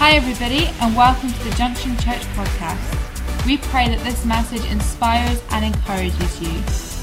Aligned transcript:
Hi, 0.00 0.12
everybody, 0.12 0.64
and 0.80 0.96
welcome 0.96 1.30
to 1.30 1.44
the 1.44 1.50
Junction 1.56 1.94
Church 1.98 2.22
podcast. 2.32 3.44
We 3.44 3.58
pray 3.58 3.88
that 3.88 4.02
this 4.02 4.24
message 4.24 4.64
inspires 4.64 5.42
and 5.50 5.62
encourages 5.62 6.40
you. 6.40 6.48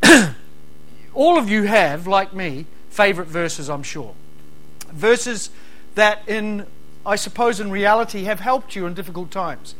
all 1.14 1.38
of 1.38 1.48
you 1.48 1.64
have, 1.64 2.06
like 2.06 2.34
me, 2.34 2.66
favourite 2.90 3.28
verses, 3.28 3.70
I'm 3.70 3.82
sure. 3.82 4.14
Verses 4.92 5.50
that, 5.94 6.28
in, 6.28 6.66
I 7.06 7.16
suppose, 7.16 7.60
in 7.60 7.70
reality, 7.70 8.24
have 8.24 8.40
helped 8.40 8.76
you 8.76 8.86
in 8.86 8.94
difficult 8.94 9.30
times. 9.30 9.74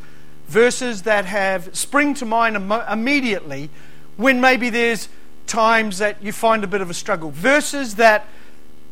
Verses 0.49 1.03
that 1.03 1.25
have 1.25 1.75
spring 1.77 2.15
to 2.15 2.25
mind 2.25 2.57
Im- 2.57 2.73
immediately 2.73 3.71
when 4.17 4.41
maybe 4.41 4.71
there's 4.71 5.09
times 5.47 5.99
that 5.99 6.23
you 6.23 6.33
find 6.33 6.65
a 6.65 6.67
bit 6.67 6.81
of 6.81 6.91
a 6.91 6.95
struggle. 6.95 7.31
Verses 7.31 7.97
that 7.97 8.27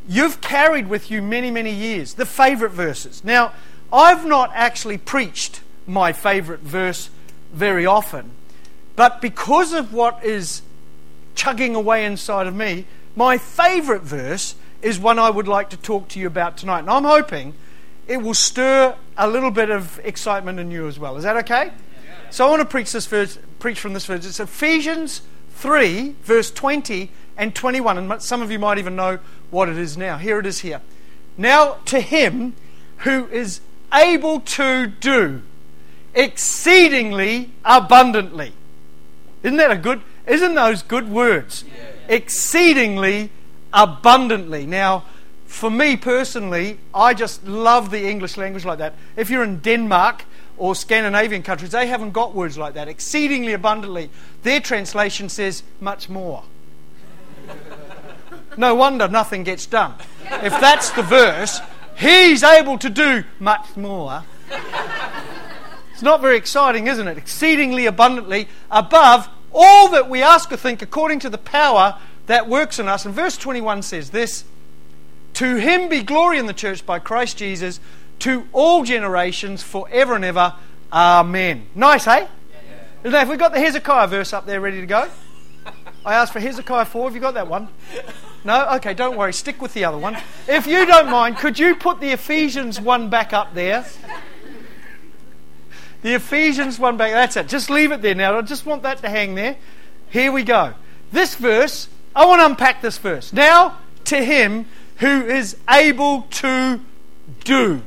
you've 0.08 0.40
carried 0.40 0.88
with 0.88 1.10
you 1.10 1.22
many, 1.22 1.50
many 1.50 1.72
years. 1.72 2.14
The 2.14 2.26
favourite 2.26 2.72
verses. 2.72 3.22
Now, 3.24 3.52
I've 3.92 4.24
not 4.26 4.50
actually 4.54 4.98
preached 4.98 5.60
my 5.86 6.12
favourite 6.12 6.60
verse 6.60 7.10
very 7.52 7.86
often, 7.86 8.30
but 8.96 9.20
because 9.20 9.72
of 9.72 9.92
what 9.92 10.24
is 10.24 10.62
chugging 11.34 11.74
away 11.74 12.04
inside 12.04 12.46
of 12.46 12.54
me, 12.54 12.86
my 13.16 13.38
favourite 13.38 14.02
verse 14.02 14.54
is 14.80 14.98
one 14.98 15.18
I 15.18 15.30
would 15.30 15.48
like 15.48 15.70
to 15.70 15.76
talk 15.76 16.08
to 16.08 16.20
you 16.20 16.26
about 16.26 16.56
tonight. 16.56 16.80
And 16.80 16.90
I'm 16.90 17.04
hoping 17.04 17.54
it 18.08 18.18
will 18.18 18.34
stir 18.34 18.96
a 19.16 19.28
little 19.28 19.50
bit 19.50 19.70
of 19.70 20.00
excitement 20.04 20.58
in 20.58 20.70
you 20.70 20.88
as 20.88 20.98
well. 20.98 21.16
Is 21.16 21.24
that 21.24 21.36
okay? 21.38 21.72
So 22.30 22.46
I 22.46 22.50
want 22.50 22.60
to 22.60 22.66
preach 22.66 22.92
this 22.92 23.06
verse, 23.06 23.38
preach 23.58 23.78
from 23.78 23.92
this 23.92 24.06
verse. 24.06 24.26
It's 24.26 24.40
Ephesians 24.40 25.22
3, 25.50 26.16
verse 26.22 26.50
20 26.50 27.10
and 27.36 27.54
21. 27.54 27.98
And 27.98 28.22
some 28.22 28.42
of 28.42 28.50
you 28.50 28.58
might 28.58 28.78
even 28.78 28.96
know 28.96 29.18
what 29.50 29.68
it 29.68 29.78
is 29.78 29.96
now. 29.96 30.16
Here 30.16 30.38
it 30.38 30.46
is 30.46 30.60
here. 30.60 30.80
Now 31.36 31.78
to 31.86 32.00
him 32.00 32.54
who 32.98 33.26
is 33.28 33.60
able 33.92 34.40
to 34.40 34.86
do 34.86 35.42
exceedingly 36.14 37.50
abundantly. 37.64 38.52
Isn't 39.42 39.58
that 39.58 39.70
a 39.70 39.76
good 39.76 40.02
isn't 40.26 40.54
those 40.54 40.82
good 40.82 41.10
words? 41.10 41.64
Yeah. 41.66 42.16
Exceedingly 42.16 43.30
abundantly. 43.72 44.66
Now, 44.66 45.04
for 45.46 45.70
me 45.70 45.96
personally, 45.96 46.78
I 46.94 47.14
just 47.14 47.46
love 47.46 47.90
the 47.90 48.08
English 48.08 48.36
language 48.36 48.64
like 48.64 48.78
that. 48.78 48.94
If 49.16 49.30
you're 49.30 49.44
in 49.44 49.58
Denmark 49.58 50.24
or 50.56 50.74
Scandinavian 50.74 51.42
countries, 51.42 51.72
they 51.72 51.86
haven't 51.86 52.12
got 52.12 52.34
words 52.34 52.56
like 52.56 52.74
that. 52.74 52.88
Exceedingly 52.88 53.52
abundantly. 53.52 54.10
Their 54.42 54.60
translation 54.60 55.28
says 55.28 55.62
much 55.80 56.08
more. 56.08 56.44
No 58.56 58.74
wonder 58.74 59.08
nothing 59.08 59.44
gets 59.44 59.66
done. 59.66 59.94
If 60.42 60.52
that's 60.60 60.90
the 60.90 61.02
verse, 61.02 61.60
He's 61.96 62.42
able 62.42 62.78
to 62.78 62.90
do 62.90 63.24
much 63.38 63.76
more. 63.76 64.24
It's 65.92 66.02
not 66.02 66.20
very 66.20 66.36
exciting, 66.36 66.86
isn't 66.86 67.06
it? 67.06 67.16
Exceedingly 67.16 67.86
abundantly 67.86 68.48
above 68.70 69.28
all 69.54 69.88
that 69.90 70.08
we 70.08 70.22
ask 70.22 70.50
or 70.52 70.56
think 70.56 70.82
according 70.82 71.20
to 71.20 71.30
the 71.30 71.38
power 71.38 71.98
that 72.26 72.48
works 72.48 72.78
in 72.78 72.88
us. 72.88 73.04
And 73.04 73.14
verse 73.14 73.36
21 73.36 73.82
says 73.82 74.10
this 74.10 74.44
To 75.34 75.56
him 75.56 75.88
be 75.88 76.02
glory 76.02 76.38
in 76.38 76.46
the 76.46 76.52
church 76.52 76.84
by 76.84 76.98
Christ 76.98 77.36
Jesus 77.36 77.80
to 78.20 78.46
all 78.52 78.84
generations 78.84 79.62
forever 79.62 80.14
and 80.14 80.24
ever. 80.24 80.54
Amen. 80.92 81.66
Nice, 81.74 82.06
eh? 82.06 82.26
Yeah. 83.04 83.10
Have 83.10 83.28
we 83.28 83.36
got 83.36 83.52
the 83.52 83.58
Hezekiah 83.58 84.06
verse 84.06 84.32
up 84.32 84.46
there 84.46 84.60
ready 84.60 84.80
to 84.80 84.86
go? 84.86 85.08
I 86.04 86.14
asked 86.14 86.32
for 86.32 86.40
Hezekiah 86.40 86.84
4. 86.84 87.04
Have 87.04 87.14
you 87.14 87.20
got 87.20 87.34
that 87.34 87.48
one? 87.48 87.68
No? 88.44 88.68
Okay, 88.76 88.94
don't 88.94 89.16
worry. 89.16 89.32
Stick 89.32 89.62
with 89.62 89.74
the 89.74 89.84
other 89.84 89.98
one. 89.98 90.16
If 90.48 90.66
you 90.66 90.84
don't 90.86 91.10
mind, 91.10 91.36
could 91.36 91.58
you 91.58 91.76
put 91.76 92.00
the 92.00 92.10
Ephesians 92.10 92.80
one 92.80 93.08
back 93.08 93.32
up 93.32 93.54
there? 93.54 93.86
The 96.02 96.14
Ephesians 96.14 96.78
one 96.78 96.96
back. 96.96 97.12
That's 97.12 97.36
it. 97.36 97.48
Just 97.48 97.70
leave 97.70 97.92
it 97.92 98.02
there 98.02 98.14
now. 98.14 98.36
I 98.36 98.42
just 98.42 98.66
want 98.66 98.82
that 98.82 98.98
to 98.98 99.08
hang 99.08 99.34
there. 99.34 99.56
Here 100.10 100.30
we 100.30 100.42
go. 100.42 100.74
This 101.10 101.34
verse, 101.36 101.88
I 102.14 102.26
want 102.26 102.40
to 102.40 102.46
unpack 102.46 102.82
this 102.82 102.98
verse. 102.98 103.32
Now, 103.32 103.78
to 104.04 104.24
him 104.24 104.66
who 104.96 105.24
is 105.24 105.56
able 105.70 106.22
to 106.22 106.80
do. 107.44 107.82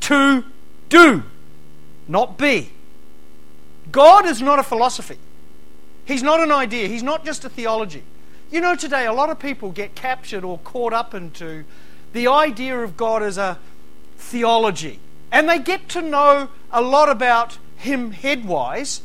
To 0.00 0.44
do, 0.88 1.22
not 2.08 2.36
be. 2.36 2.70
God 3.92 4.26
is 4.26 4.42
not 4.42 4.58
a 4.58 4.62
philosophy. 4.62 5.18
He's 6.04 6.22
not 6.22 6.40
an 6.40 6.50
idea. 6.50 6.88
He's 6.88 7.02
not 7.02 7.24
just 7.24 7.44
a 7.44 7.48
theology. 7.48 8.02
You 8.50 8.60
know, 8.60 8.74
today 8.74 9.06
a 9.06 9.12
lot 9.12 9.30
of 9.30 9.38
people 9.38 9.70
get 9.70 9.94
captured 9.94 10.44
or 10.44 10.58
caught 10.58 10.92
up 10.92 11.14
into 11.14 11.64
the 12.12 12.26
idea 12.26 12.80
of 12.80 12.96
God 12.96 13.22
as 13.22 13.38
a 13.38 13.58
theology. 14.16 14.98
And 15.32 15.48
they 15.48 15.58
get 15.58 15.88
to 15.90 16.02
know 16.02 16.48
a 16.70 16.82
lot 16.82 17.08
about 17.08 17.58
Him 17.76 18.12
headwise, 18.12 19.00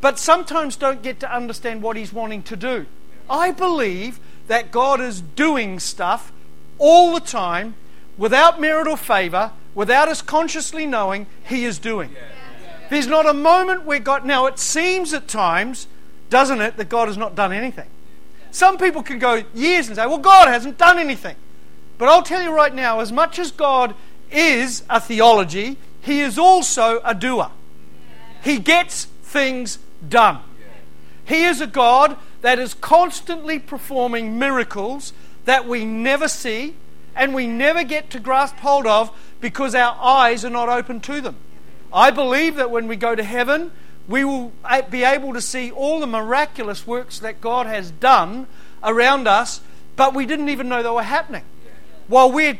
but 0.00 0.18
sometimes 0.18 0.76
don't 0.76 1.02
get 1.02 1.20
to 1.20 1.34
understand 1.34 1.82
what 1.82 1.96
He's 1.96 2.12
wanting 2.12 2.42
to 2.44 2.56
do. 2.56 2.86
I 3.28 3.50
believe 3.50 4.20
that 4.46 4.70
God 4.70 5.00
is 5.00 5.20
doing 5.20 5.80
stuff 5.80 6.32
all 6.78 7.12
the 7.14 7.20
time 7.20 7.74
without 8.16 8.60
merit 8.60 8.86
or 8.86 8.96
favor, 8.96 9.50
without 9.74 10.08
us 10.08 10.22
consciously 10.22 10.86
knowing 10.86 11.26
He 11.48 11.64
is 11.64 11.78
doing. 11.78 12.14
There's 12.88 13.08
not 13.08 13.26
a 13.26 13.34
moment 13.34 13.84
where 13.84 13.98
God. 13.98 14.24
Now, 14.24 14.46
it 14.46 14.58
seems 14.58 15.12
at 15.12 15.26
times, 15.26 15.88
doesn't 16.30 16.60
it, 16.60 16.76
that 16.76 16.88
God 16.88 17.08
has 17.08 17.16
not 17.16 17.34
done 17.34 17.52
anything. 17.52 17.88
Some 18.52 18.78
people 18.78 19.02
can 19.02 19.18
go 19.18 19.44
years 19.54 19.88
and 19.88 19.96
say, 19.96 20.06
well, 20.06 20.18
God 20.18 20.48
hasn't 20.48 20.78
done 20.78 20.98
anything. 20.98 21.36
But 21.98 22.08
I'll 22.08 22.22
tell 22.22 22.42
you 22.42 22.54
right 22.54 22.74
now, 22.74 23.00
as 23.00 23.10
much 23.10 23.38
as 23.38 23.50
God 23.50 23.94
is 24.30 24.82
a 24.88 25.00
theology, 25.00 25.76
He 26.00 26.20
is 26.20 26.38
also 26.38 27.00
a 27.04 27.14
doer. 27.14 27.50
He 28.42 28.58
gets 28.58 29.06
things 29.22 29.78
done. 30.08 30.38
He 31.24 31.44
is 31.44 31.60
a 31.60 31.66
God 31.66 32.16
that 32.42 32.58
is 32.58 32.74
constantly 32.74 33.58
performing 33.58 34.38
miracles 34.38 35.12
that 35.44 35.66
we 35.66 35.84
never 35.84 36.28
see 36.28 36.74
and 37.16 37.34
we 37.34 37.46
never 37.46 37.82
get 37.82 38.10
to 38.10 38.20
grasp 38.20 38.56
hold 38.56 38.86
of 38.86 39.10
because 39.40 39.74
our 39.74 39.96
eyes 40.00 40.44
are 40.44 40.50
not 40.50 40.68
open 40.68 41.00
to 41.00 41.20
them. 41.20 41.36
I 41.92 42.10
believe 42.10 42.56
that 42.56 42.70
when 42.70 42.86
we 42.86 42.96
go 42.96 43.14
to 43.14 43.24
heaven, 43.24 43.72
we 44.06 44.24
will 44.24 44.52
be 44.90 45.02
able 45.02 45.32
to 45.32 45.40
see 45.40 45.70
all 45.70 45.98
the 45.98 46.06
miraculous 46.06 46.86
works 46.86 47.18
that 47.20 47.40
God 47.40 47.66
has 47.66 47.90
done 47.90 48.46
around 48.82 49.26
us, 49.26 49.60
but 49.96 50.14
we 50.14 50.26
didn't 50.26 50.48
even 50.48 50.68
know 50.68 50.82
they 50.82 50.90
were 50.90 51.02
happening. 51.02 51.42
While 52.06 52.30
we're, 52.30 52.58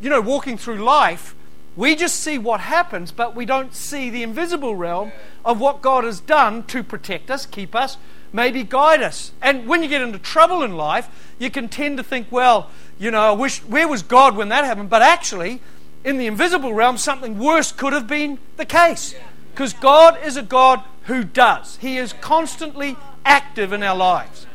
you 0.00 0.10
know, 0.10 0.20
walking 0.20 0.56
through 0.58 0.82
life, 0.82 1.34
we 1.76 1.94
just 1.94 2.16
see 2.20 2.38
what 2.38 2.60
happens, 2.60 3.12
but 3.12 3.36
we 3.36 3.44
don't 3.44 3.74
see 3.74 4.10
the 4.10 4.22
invisible 4.22 4.74
realm 4.74 5.12
of 5.44 5.60
what 5.60 5.82
God 5.82 6.04
has 6.04 6.20
done 6.20 6.64
to 6.64 6.82
protect 6.82 7.30
us, 7.30 7.46
keep 7.46 7.74
us, 7.74 7.96
maybe 8.32 8.62
guide 8.62 9.02
us. 9.02 9.32
And 9.40 9.66
when 9.66 9.82
you 9.82 9.88
get 9.88 10.02
into 10.02 10.18
trouble 10.18 10.62
in 10.62 10.76
life, 10.76 11.08
you 11.38 11.50
can 11.50 11.68
tend 11.68 11.96
to 11.98 12.02
think, 12.02 12.26
well, 12.30 12.70
you 12.98 13.10
know, 13.10 13.20
I 13.20 13.32
wish, 13.32 13.60
where 13.64 13.88
was 13.88 14.02
God 14.02 14.36
when 14.36 14.48
that 14.48 14.64
happened? 14.64 14.90
But 14.90 15.02
actually, 15.02 15.60
in 16.04 16.18
the 16.18 16.26
invisible 16.26 16.74
realm, 16.74 16.98
something 16.98 17.38
worse 17.38 17.72
could 17.72 17.92
have 17.92 18.06
been 18.06 18.38
the 18.56 18.66
case. 18.66 19.14
Because 19.52 19.72
God 19.72 20.18
is 20.24 20.36
a 20.36 20.42
God 20.42 20.82
who 21.04 21.24
does, 21.24 21.76
He 21.78 21.98
is 21.98 22.12
constantly 22.14 22.96
active 23.24 23.72
in 23.72 23.82
our 23.82 23.96
lives. 23.96 24.46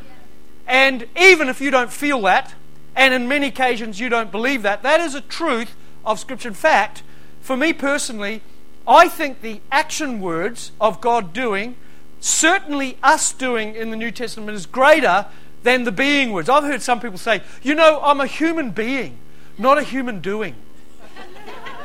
And 0.66 1.06
even 1.16 1.48
if 1.48 1.60
you 1.60 1.70
don't 1.70 1.92
feel 1.92 2.20
that, 2.22 2.54
and 2.96 3.14
in 3.14 3.28
many 3.28 3.46
occasions 3.46 4.00
you 4.00 4.08
don't 4.08 4.32
believe 4.32 4.62
that, 4.62 4.82
that 4.82 5.00
is 5.00 5.14
a 5.14 5.20
truth 5.20 5.76
of 6.04 6.18
Scripture. 6.18 6.48
In 6.48 6.54
fact, 6.54 7.02
for 7.40 7.56
me 7.56 7.72
personally, 7.72 8.42
I 8.88 9.08
think 9.08 9.42
the 9.42 9.60
action 9.70 10.20
words 10.20 10.72
of 10.80 11.00
God 11.00 11.32
doing, 11.32 11.76
certainly 12.20 12.98
us 13.02 13.32
doing 13.32 13.74
in 13.74 13.90
the 13.90 13.96
New 13.96 14.10
Testament, 14.10 14.56
is 14.56 14.66
greater 14.66 15.26
than 15.62 15.84
the 15.84 15.92
being 15.92 16.32
words. 16.32 16.48
I've 16.48 16.64
heard 16.64 16.82
some 16.82 17.00
people 17.00 17.18
say, 17.18 17.42
you 17.62 17.74
know, 17.74 18.00
I'm 18.02 18.20
a 18.20 18.26
human 18.26 18.70
being, 18.70 19.18
not 19.58 19.78
a 19.78 19.82
human 19.82 20.20
doing. 20.20 20.54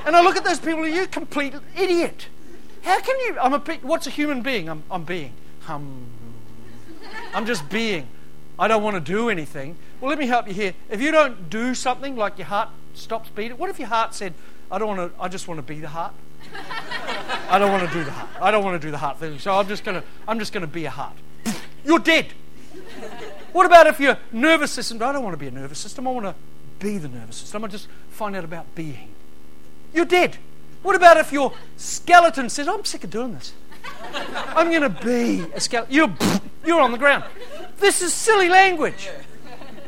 And 0.05 0.15
I 0.15 0.21
look 0.21 0.35
at 0.35 0.43
those 0.43 0.59
people, 0.59 0.87
you're 0.87 1.03
a 1.03 1.07
complete 1.07 1.53
idiot. 1.77 2.27
How 2.83 2.99
can 2.99 3.19
you? 3.19 3.37
I'm 3.39 3.53
a. 3.53 3.59
What's 3.83 4.07
a 4.07 4.09
human 4.09 4.41
being? 4.41 4.67
I'm, 4.67 4.83
I'm 4.89 5.03
being. 5.03 5.33
Um, 5.67 6.05
I'm 7.33 7.45
just 7.45 7.69
being. 7.69 8.07
I 8.61 8.67
don't 8.67 8.83
want 8.83 8.93
to 8.93 9.01
do 9.01 9.29
anything. 9.29 9.75
Well, 9.99 10.09
let 10.09 10.19
me 10.19 10.27
help 10.27 10.47
you 10.47 10.53
here. 10.53 10.75
If 10.87 11.01
you 11.01 11.11
don't 11.11 11.49
do 11.49 11.73
something 11.73 12.15
like 12.15 12.37
your 12.37 12.45
heart 12.45 12.69
stops 12.93 13.29
beating, 13.29 13.57
what 13.57 13.71
if 13.71 13.79
your 13.79 13.87
heart 13.87 14.13
said, 14.13 14.35
"I 14.71 14.77
don't 14.77 14.87
want 14.87 15.13
to. 15.13 15.21
I 15.21 15.27
just 15.29 15.47
want 15.47 15.57
to 15.57 15.63
be 15.63 15.79
the 15.79 15.89
heart. 15.89 16.13
I 17.49 17.57
don't 17.57 17.71
want 17.71 17.89
to 17.89 17.93
do 17.97 18.03
the 18.03 18.11
heart. 18.11 18.29
I 18.39 18.51
don't 18.51 18.63
want 18.63 18.79
to 18.79 18.87
do 18.87 18.91
the 18.91 18.99
heart 18.99 19.17
thing. 19.17 19.39
So 19.39 19.51
I'm 19.51 19.67
just 19.67 19.83
gonna. 19.83 20.03
I'm 20.27 20.37
just 20.37 20.53
gonna 20.53 20.67
be 20.67 20.85
a 20.85 20.91
heart. 20.91 21.15
You're 21.83 21.97
dead. 21.97 22.27
What 23.51 23.65
about 23.65 23.87
if 23.87 23.99
your 23.99 24.17
nervous 24.31 24.71
system, 24.71 25.01
I 25.01 25.11
don't 25.11 25.23
want 25.23 25.33
to 25.33 25.39
be 25.39 25.47
a 25.47 25.51
nervous 25.51 25.79
system, 25.79 26.07
I 26.07 26.11
want 26.11 26.25
to 26.27 26.35
be 26.79 26.99
the 26.99 27.09
nervous 27.09 27.37
system. 27.37 27.65
I 27.65 27.67
just 27.67 27.87
find 28.11 28.35
out 28.35 28.43
about 28.43 28.73
being. 28.75 29.09
You're 29.93 30.05
dead. 30.05 30.37
What 30.83 30.95
about 30.95 31.17
if 31.17 31.33
your 31.33 31.53
skeleton 31.77 32.49
says, 32.49 32.67
I'm 32.67 32.85
sick 32.85 33.03
of 33.03 33.09
doing 33.09 33.33
this? 33.33 33.53
I'm 34.55 34.69
going 34.69 34.81
to 34.81 34.89
be 34.89 35.45
a 35.53 35.59
skeleton. 35.59 35.93
You're, 35.93 36.13
you're 36.65 36.81
on 36.81 36.91
the 36.91 36.97
ground. 36.97 37.23
This 37.81 38.01
is 38.01 38.13
silly 38.13 38.47
language. 38.47 39.09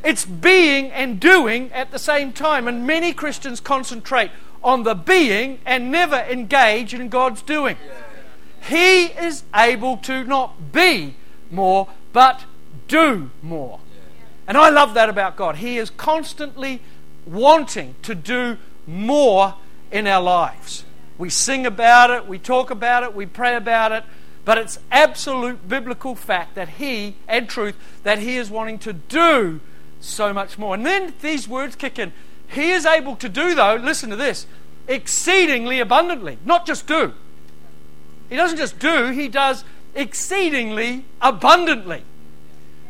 It's 0.04 0.26
being 0.26 0.92
and 0.92 1.20
doing 1.20 1.72
at 1.72 1.92
the 1.92 2.00
same 2.00 2.34
time. 2.34 2.68
And 2.68 2.86
many 2.86 3.14
Christians 3.14 3.60
concentrate 3.60 4.32
on 4.64 4.84
the 4.84 4.96
being 4.96 5.60
and 5.66 5.92
never 5.92 6.18
engage 6.18 6.94
in 6.94 7.10
God's 7.10 7.42
doing. 7.44 7.78
He 8.68 9.06
is 9.06 9.44
able 9.56 9.98
to 9.98 10.24
not 10.24 10.72
be 10.72 11.16
more, 11.52 11.88
but 12.12 12.46
do 12.88 13.30
more. 13.42 13.80
And 14.48 14.58
I 14.58 14.70
love 14.70 14.96
that 14.96 15.10
about 15.10 15.36
God. 15.36 15.58
He 15.58 15.78
is 15.78 15.90
constantly 15.90 16.82
wanting 17.26 17.96
to 18.02 18.16
do 18.16 18.58
more 18.88 19.56
in 19.92 20.08
our 20.08 20.22
lives. 20.22 20.84
We 21.18 21.30
sing 21.30 21.66
about 21.66 22.10
it, 22.10 22.28
we 22.28 22.40
talk 22.40 22.72
about 22.72 23.04
it, 23.04 23.14
we 23.14 23.26
pray 23.26 23.56
about 23.56 23.92
it, 23.92 24.04
but 24.46 24.58
it's 24.58 24.80
absolute 24.92 25.68
biblical 25.70 26.16
fact 26.16 26.56
that 26.56 26.70
He, 26.70 27.16
and 27.28 27.48
truth, 27.48 27.76
that 28.04 28.20
He 28.20 28.38
is 28.38 28.50
wanting 28.50 28.80
to 28.80 28.94
do 28.94 29.62
so 30.02 30.34
much 30.34 30.58
more. 30.58 30.76
And 30.76 30.86
then 30.86 31.14
these 31.22 31.48
words 31.48 31.76
kick 31.76 31.98
in. 31.98 32.12
He 32.48 32.72
is 32.72 32.86
able 32.86 33.16
to 33.18 33.30
do, 33.30 33.56
though, 33.56 33.76
listen 33.76 34.10
to 34.10 34.16
this, 34.16 34.46
exceedingly 34.88 35.80
abundantly, 35.80 36.38
not 36.46 36.66
just 36.66 36.88
do. 36.88 37.14
He 38.30 38.36
doesn't 38.36 38.58
just 38.58 38.80
do, 38.80 39.12
He 39.12 39.28
does 39.28 39.64
exceedingly 39.96 41.06
abundantly. 41.22 42.04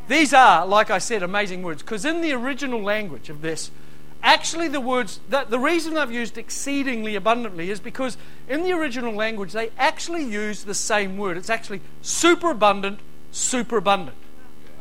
These 0.07 0.33
are, 0.33 0.65
like 0.65 0.89
I 0.89 0.97
said, 0.97 1.23
amazing 1.23 1.63
words 1.63 1.81
because 1.81 2.03
in 2.03 2.21
the 2.21 2.33
original 2.33 2.81
language 2.81 3.29
of 3.29 3.41
this, 3.41 3.71
actually 4.23 4.69
the 4.69 4.81
words, 4.81 5.19
that 5.29 5.49
the 5.49 5.59
reason 5.59 5.97
I've 5.97 6.11
used 6.11 6.37
exceedingly 6.37 7.15
abundantly 7.15 7.69
is 7.69 7.79
because 7.79 8.17
in 8.47 8.63
the 8.63 8.71
original 8.71 9.13
language 9.13 9.51
they 9.51 9.69
actually 9.77 10.23
use 10.23 10.63
the 10.63 10.73
same 10.73 11.17
word. 11.17 11.37
It's 11.37 11.49
actually 11.49 11.81
superabundant, 12.01 12.99
superabundant. 13.31 14.17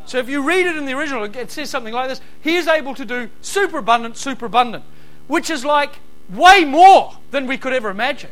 So 0.06 0.18
if 0.18 0.28
you 0.28 0.42
read 0.42 0.66
it 0.66 0.76
in 0.76 0.86
the 0.86 0.92
original, 0.92 1.24
it 1.24 1.50
says 1.50 1.70
something 1.70 1.92
like 1.92 2.08
this 2.08 2.20
He 2.40 2.56
is 2.56 2.66
able 2.66 2.94
to 2.94 3.04
do 3.04 3.30
superabundant, 3.40 4.16
superabundant, 4.16 4.84
which 5.26 5.50
is 5.50 5.64
like 5.64 5.98
way 6.30 6.64
more 6.64 7.18
than 7.30 7.46
we 7.46 7.58
could 7.58 7.72
ever 7.72 7.90
imagine. 7.90 8.30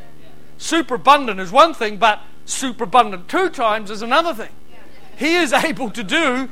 Superabundant 0.58 1.40
is 1.40 1.50
one 1.50 1.74
thing, 1.74 1.96
but 1.96 2.20
superabundant 2.44 3.28
two 3.28 3.48
times 3.48 3.90
is 3.90 4.02
another 4.02 4.34
thing. 4.34 4.52
He 5.16 5.34
is 5.34 5.52
able 5.52 5.90
to 5.90 6.02
do 6.02 6.48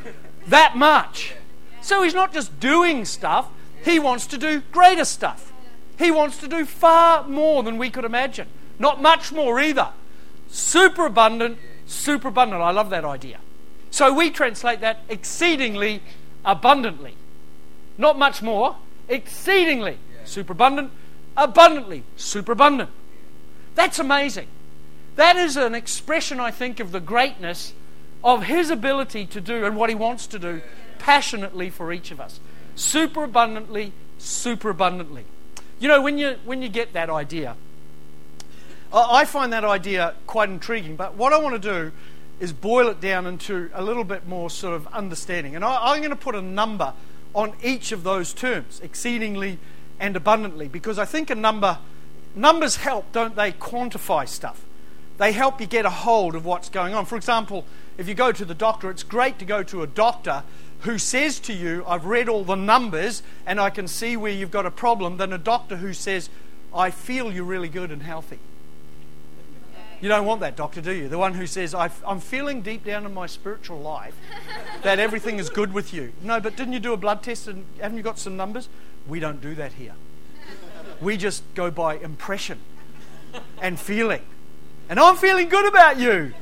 that 0.46 0.76
much. 0.76 1.34
So 1.80 2.02
he's 2.02 2.14
not 2.14 2.32
just 2.32 2.58
doing 2.60 3.04
stuff, 3.04 3.48
he 3.84 3.98
wants 3.98 4.26
to 4.28 4.38
do 4.38 4.62
greater 4.72 5.04
stuff. 5.04 5.52
He 5.98 6.10
wants 6.10 6.38
to 6.38 6.48
do 6.48 6.64
far 6.64 7.26
more 7.26 7.62
than 7.62 7.76
we 7.78 7.90
could 7.90 8.04
imagine. 8.04 8.48
Not 8.78 9.02
much 9.02 9.32
more 9.32 9.60
either. 9.60 9.88
Super 10.48 11.06
abundant, 11.06 11.58
super 11.86 12.28
abundant. 12.28 12.62
I 12.62 12.70
love 12.70 12.90
that 12.90 13.04
idea. 13.04 13.38
So 13.90 14.12
we 14.12 14.30
translate 14.30 14.80
that 14.80 15.00
exceedingly 15.08 16.02
abundantly. 16.44 17.14
Not 17.96 18.18
much 18.18 18.42
more, 18.42 18.76
exceedingly 19.08 19.98
super 20.24 20.52
abundant, 20.52 20.92
abundantly 21.36 22.04
super 22.16 22.52
abundant. 22.52 22.90
That's 23.74 23.98
amazing. 23.98 24.46
That 25.16 25.36
is 25.36 25.56
an 25.56 25.74
expression, 25.74 26.38
I 26.38 26.50
think, 26.50 26.78
of 26.78 26.92
the 26.92 27.00
greatness 27.00 27.72
of 28.22 28.44
His 28.44 28.70
ability 28.70 29.26
to 29.26 29.40
do 29.40 29.64
and 29.64 29.76
what 29.76 29.88
He 29.88 29.94
wants 29.94 30.26
to 30.28 30.38
do 30.38 30.62
passionately 30.98 31.70
for 31.70 31.92
each 31.92 32.10
of 32.10 32.20
us. 32.20 32.40
Super 32.78 33.24
abundantly, 33.24 33.92
super 34.18 34.70
abundantly. 34.70 35.24
You 35.80 35.88
know, 35.88 36.00
when 36.00 36.16
you, 36.16 36.36
when 36.44 36.62
you 36.62 36.68
get 36.68 36.92
that 36.92 37.10
idea, 37.10 37.56
I 38.92 39.24
find 39.24 39.52
that 39.52 39.64
idea 39.64 40.14
quite 40.28 40.48
intriguing, 40.48 40.94
but 40.94 41.14
what 41.14 41.32
I 41.32 41.38
want 41.38 41.60
to 41.60 41.72
do 41.72 41.92
is 42.38 42.52
boil 42.52 42.86
it 42.86 43.00
down 43.00 43.26
into 43.26 43.68
a 43.74 43.82
little 43.82 44.04
bit 44.04 44.28
more 44.28 44.48
sort 44.48 44.74
of 44.74 44.86
understanding. 44.94 45.56
And 45.56 45.64
I, 45.64 45.92
I'm 45.92 45.98
going 45.98 46.10
to 46.10 46.16
put 46.16 46.36
a 46.36 46.40
number 46.40 46.94
on 47.34 47.52
each 47.64 47.90
of 47.90 48.04
those 48.04 48.32
terms, 48.32 48.80
exceedingly 48.80 49.58
and 49.98 50.14
abundantly, 50.14 50.68
because 50.68 51.00
I 51.00 51.04
think 51.04 51.30
a 51.30 51.34
number, 51.34 51.78
numbers 52.36 52.76
help, 52.76 53.10
don't 53.10 53.34
they, 53.34 53.50
quantify 53.50 54.28
stuff. 54.28 54.64
They 55.18 55.32
help 55.32 55.60
you 55.60 55.66
get 55.66 55.84
a 55.84 55.90
hold 55.90 56.34
of 56.34 56.44
what's 56.44 56.68
going 56.68 56.94
on. 56.94 57.04
For 57.04 57.16
example, 57.16 57.64
if 57.98 58.08
you 58.08 58.14
go 58.14 58.32
to 58.32 58.44
the 58.44 58.54
doctor, 58.54 58.88
it's 58.90 59.02
great 59.02 59.38
to 59.40 59.44
go 59.44 59.62
to 59.64 59.82
a 59.82 59.86
doctor 59.86 60.44
who 60.80 60.96
says 60.96 61.40
to 61.40 61.52
you, 61.52 61.84
I've 61.86 62.04
read 62.04 62.28
all 62.28 62.44
the 62.44 62.54
numbers 62.54 63.22
and 63.44 63.60
I 63.60 63.70
can 63.70 63.88
see 63.88 64.16
where 64.16 64.32
you've 64.32 64.52
got 64.52 64.64
a 64.64 64.70
problem, 64.70 65.16
than 65.16 65.32
a 65.32 65.38
doctor 65.38 65.76
who 65.76 65.92
says, 65.92 66.30
I 66.72 66.90
feel 66.90 67.32
you're 67.32 67.44
really 67.44 67.68
good 67.68 67.90
and 67.90 68.02
healthy. 68.02 68.38
You 70.00 70.08
don't 70.08 70.24
want 70.24 70.40
that 70.42 70.54
doctor, 70.54 70.80
do 70.80 70.92
you? 70.92 71.08
The 71.08 71.18
one 71.18 71.34
who 71.34 71.48
says, 71.48 71.74
I'm 71.74 72.20
feeling 72.20 72.62
deep 72.62 72.84
down 72.84 73.04
in 73.04 73.12
my 73.12 73.26
spiritual 73.26 73.80
life 73.80 74.14
that 74.84 75.00
everything 75.00 75.40
is 75.40 75.50
good 75.50 75.72
with 75.72 75.92
you. 75.92 76.12
No, 76.22 76.38
but 76.38 76.56
didn't 76.56 76.74
you 76.74 76.78
do 76.78 76.92
a 76.92 76.96
blood 76.96 77.24
test 77.24 77.48
and 77.48 77.64
haven't 77.80 77.96
you 77.96 78.04
got 78.04 78.20
some 78.20 78.36
numbers? 78.36 78.68
We 79.08 79.18
don't 79.18 79.40
do 79.40 79.56
that 79.56 79.72
here. 79.72 79.94
We 81.00 81.16
just 81.16 81.42
go 81.56 81.72
by 81.72 81.96
impression 81.96 82.60
and 83.60 83.80
feeling. 83.80 84.22
And 84.88 84.98
I'm 84.98 85.16
feeling 85.16 85.48
good 85.48 85.66
about 85.66 85.98
you. 85.98 86.32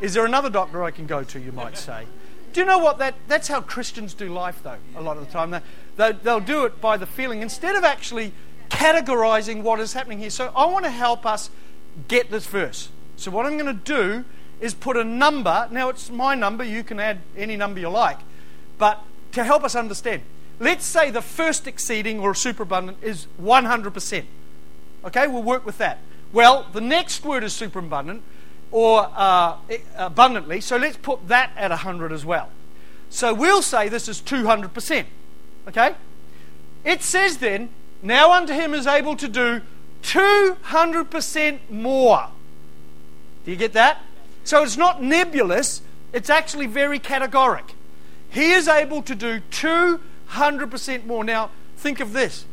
Is 0.00 0.14
there 0.14 0.24
another 0.24 0.50
doctor 0.50 0.82
I 0.84 0.90
can 0.90 1.06
go 1.06 1.24
to, 1.24 1.40
you 1.40 1.52
might 1.52 1.76
say? 1.76 2.06
Do 2.52 2.60
you 2.60 2.66
know 2.66 2.78
what? 2.78 2.98
That, 2.98 3.14
that's 3.28 3.48
how 3.48 3.60
Christians 3.60 4.14
do 4.14 4.28
life, 4.28 4.62
though, 4.62 4.78
a 4.94 5.02
lot 5.02 5.16
of 5.16 5.26
the 5.26 5.32
time. 5.32 5.50
They, 5.50 5.60
they, 5.96 6.12
they'll 6.12 6.40
do 6.40 6.64
it 6.64 6.80
by 6.80 6.96
the 6.96 7.06
feeling 7.06 7.42
instead 7.42 7.76
of 7.76 7.84
actually 7.84 8.32
categorizing 8.70 9.62
what 9.62 9.80
is 9.80 9.92
happening 9.92 10.18
here. 10.18 10.30
So 10.30 10.52
I 10.54 10.66
want 10.66 10.84
to 10.84 10.90
help 10.90 11.26
us 11.26 11.50
get 12.08 12.30
this 12.30 12.46
verse. 12.46 12.90
So 13.16 13.30
what 13.30 13.46
I'm 13.46 13.58
going 13.58 13.74
to 13.76 13.84
do 13.84 14.24
is 14.60 14.74
put 14.74 14.96
a 14.96 15.04
number. 15.04 15.68
Now, 15.70 15.88
it's 15.88 16.10
my 16.10 16.34
number. 16.34 16.62
You 16.64 16.84
can 16.84 17.00
add 17.00 17.20
any 17.36 17.56
number 17.56 17.80
you 17.80 17.88
like. 17.88 18.18
But 18.78 19.02
to 19.32 19.44
help 19.44 19.64
us 19.64 19.74
understand, 19.74 20.22
let's 20.60 20.86
say 20.86 21.10
the 21.10 21.22
first 21.22 21.66
exceeding 21.66 22.20
or 22.20 22.34
superabundant 22.34 22.98
is 23.02 23.26
100%. 23.42 24.24
Okay, 25.04 25.26
we'll 25.26 25.42
work 25.42 25.66
with 25.66 25.78
that. 25.78 25.98
Well, 26.32 26.66
the 26.72 26.80
next 26.80 27.24
word 27.24 27.44
is 27.44 27.52
superabundant 27.52 28.22
or 28.70 29.10
uh, 29.14 29.56
abundantly, 29.96 30.60
so 30.60 30.76
let's 30.76 30.96
put 30.96 31.28
that 31.28 31.50
at 31.56 31.70
100 31.70 32.12
as 32.12 32.24
well. 32.24 32.50
So 33.10 33.32
we'll 33.32 33.62
say 33.62 33.88
this 33.88 34.08
is 34.08 34.20
200%. 34.20 35.06
Okay? 35.68 35.94
It 36.84 37.02
says 37.02 37.38
then, 37.38 37.70
now 38.02 38.32
unto 38.32 38.52
him 38.52 38.74
is 38.74 38.86
able 38.86 39.16
to 39.16 39.28
do 39.28 39.62
200% 40.02 41.58
more. 41.70 42.28
Do 43.44 43.50
you 43.50 43.56
get 43.56 43.72
that? 43.72 44.02
So 44.44 44.62
it's 44.62 44.76
not 44.76 45.02
nebulous, 45.02 45.82
it's 46.12 46.30
actually 46.30 46.66
very 46.66 46.98
categoric. 46.98 47.70
He 48.30 48.52
is 48.52 48.68
able 48.68 49.02
to 49.02 49.14
do 49.14 49.40
200% 49.50 51.06
more. 51.06 51.24
Now, 51.24 51.50
think 51.76 52.00
of 52.00 52.12
this. 52.12 52.44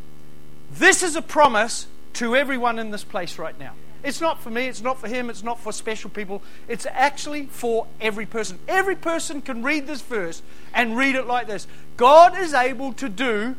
This 0.71 1.03
is 1.03 1.15
a 1.15 1.21
promise 1.21 1.87
to 2.13 2.35
everyone 2.35 2.79
in 2.79 2.91
this 2.91 3.03
place 3.03 3.37
right 3.37 3.57
now. 3.59 3.73
It's 4.03 4.19
not 4.19 4.41
for 4.41 4.49
me, 4.49 4.67
it's 4.67 4.81
not 4.81 4.99
for 4.99 5.07
him, 5.07 5.29
it's 5.29 5.43
not 5.43 5.59
for 5.59 5.71
special 5.71 6.09
people. 6.09 6.41
It's 6.67 6.85
actually 6.91 7.45
for 7.45 7.87
every 8.01 8.25
person. 8.25 8.59
Every 8.67 8.95
person 8.95 9.41
can 9.41 9.63
read 9.63 9.87
this 9.87 10.01
verse 10.01 10.41
and 10.73 10.97
read 10.97 11.15
it 11.15 11.25
like 11.25 11.47
this 11.47 11.67
God 11.95 12.37
is 12.37 12.53
able 12.53 12.91
to 12.93 13.07
do 13.07 13.55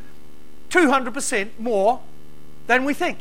200% 0.68 1.50
more 1.58 2.00
than 2.66 2.84
we 2.84 2.92
think. 2.92 3.18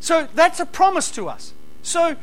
So 0.00 0.28
that's 0.34 0.60
a 0.60 0.66
promise 0.66 1.10
to 1.12 1.28
us. 1.28 1.54
So 1.82 2.16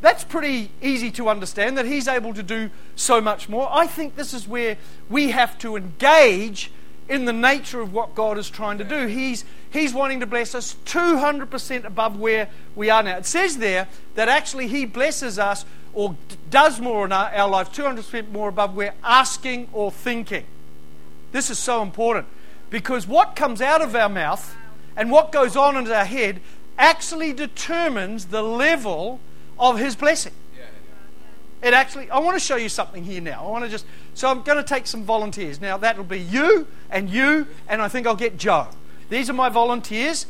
that's 0.00 0.24
pretty 0.24 0.70
easy 0.82 1.10
to 1.12 1.28
understand 1.28 1.76
that 1.76 1.86
he's 1.86 2.08
able 2.08 2.32
to 2.34 2.42
do 2.42 2.70
so 2.94 3.20
much 3.20 3.48
more. 3.48 3.68
I 3.70 3.86
think 3.86 4.16
this 4.16 4.32
is 4.32 4.46
where 4.46 4.76
we 5.08 5.30
have 5.30 5.58
to 5.58 5.76
engage 5.76 6.70
in 7.08 7.24
the 7.24 7.32
nature 7.32 7.80
of 7.80 7.92
what 7.92 8.14
God 8.14 8.38
is 8.38 8.50
trying 8.50 8.78
to 8.78 8.84
do. 8.84 9.06
He's, 9.06 9.44
he's 9.70 9.94
wanting 9.94 10.20
to 10.20 10.26
bless 10.26 10.54
us 10.54 10.76
200% 10.86 11.84
above 11.84 12.18
where 12.18 12.48
we 12.74 12.90
are 12.90 13.02
now. 13.02 13.18
It 13.18 13.26
says 13.26 13.58
there 13.58 13.88
that 14.14 14.28
actually 14.28 14.66
He 14.66 14.84
blesses 14.84 15.38
us 15.38 15.64
or 15.92 16.16
does 16.50 16.80
more 16.80 17.06
in 17.06 17.12
our, 17.12 17.30
our 17.30 17.48
lives, 17.48 17.70
200% 17.70 18.30
more 18.30 18.48
above 18.48 18.74
where 18.74 18.94
asking 19.02 19.68
or 19.72 19.90
thinking. 19.90 20.44
This 21.32 21.50
is 21.50 21.58
so 21.58 21.82
important 21.82 22.26
because 22.70 23.06
what 23.06 23.36
comes 23.36 23.60
out 23.60 23.80
of 23.80 23.94
our 23.94 24.08
mouth 24.08 24.56
and 24.96 25.10
what 25.10 25.32
goes 25.32 25.56
on 25.56 25.76
in 25.76 25.90
our 25.90 26.04
head 26.04 26.40
actually 26.78 27.32
determines 27.32 28.26
the 28.26 28.42
level 28.42 29.20
of 29.58 29.78
His 29.78 29.96
blessing. 29.96 30.32
It 31.62 31.72
actually, 31.74 32.10
I 32.10 32.18
want 32.18 32.36
to 32.36 32.44
show 32.44 32.56
you 32.56 32.68
something 32.68 33.04
here 33.04 33.20
now. 33.20 33.46
I 33.46 33.50
want 33.50 33.64
to 33.64 33.70
just, 33.70 33.86
so 34.14 34.28
I'm 34.28 34.42
going 34.42 34.58
to 34.58 34.64
take 34.64 34.86
some 34.86 35.04
volunteers. 35.04 35.60
Now, 35.60 35.76
that'll 35.76 36.04
be 36.04 36.20
you 36.20 36.66
and 36.90 37.08
you, 37.08 37.46
and 37.68 37.80
I 37.80 37.88
think 37.88 38.06
I'll 38.06 38.14
get 38.14 38.36
Joe. 38.36 38.68
These 39.08 39.30
are 39.30 39.34
my 39.34 39.48
volunteers. 39.48 40.26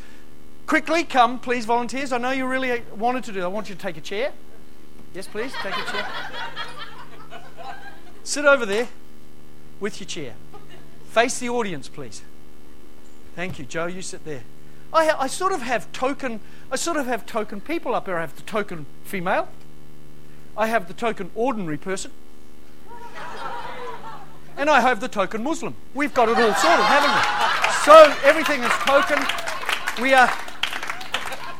Quickly, 0.66 1.04
come, 1.04 1.38
please, 1.38 1.64
volunteers. 1.64 2.12
I 2.12 2.18
know 2.18 2.30
you 2.30 2.47
really 2.47 2.83
wanted 2.97 3.25
to 3.25 3.33
do 3.33 3.42
I 3.42 3.47
want 3.47 3.68
you 3.68 3.75
to 3.75 3.80
take 3.80 3.97
a 3.97 4.00
chair. 4.00 4.33
Yes, 5.14 5.26
please, 5.26 5.52
take 5.62 5.76
a 5.76 5.90
chair. 5.90 6.06
Sit 8.23 8.45
over 8.45 8.66
there 8.66 8.88
with 9.80 10.00
your 10.00 10.06
chair. 10.06 10.35
Face 11.09 11.38
the 11.38 11.49
audience, 11.49 11.88
please. 11.88 12.23
Thank 13.35 13.59
you, 13.59 13.64
Joe. 13.64 13.87
You 13.87 14.02
sit 14.02 14.25
there. 14.25 14.42
I, 14.92 15.06
ha- 15.06 15.16
I 15.18 15.26
sort 15.26 15.52
of 15.52 15.62
have 15.62 15.90
token. 15.92 16.40
I 16.71 16.76
sort 16.76 16.97
of 16.97 17.06
have 17.06 17.26
token 17.26 17.61
people 17.61 17.95
up 17.95 18.06
here. 18.06 18.16
I 18.16 18.23
have 18.23 18.37
the 18.37 18.42
token 18.42 18.87
female. 19.04 19.49
I 20.56 20.66
have 20.68 20.88
the 20.88 20.94
token 20.94 21.30
ordinary 21.34 21.76
person. 21.76 22.10
And 24.56 24.70
I 24.70 24.80
have 24.80 25.00
the 25.00 25.08
token 25.08 25.42
Muslim. 25.42 25.75
We've 25.94 26.14
got 26.14 26.30
it 26.30 26.38
all 26.38 26.54
sorted, 26.54 26.84
haven't 26.86 27.12
we? 27.14 27.72
So 27.84 28.14
everything 28.26 28.62
is 28.62 28.72
token. 28.86 29.18
We 30.02 30.14
are. 30.14 30.32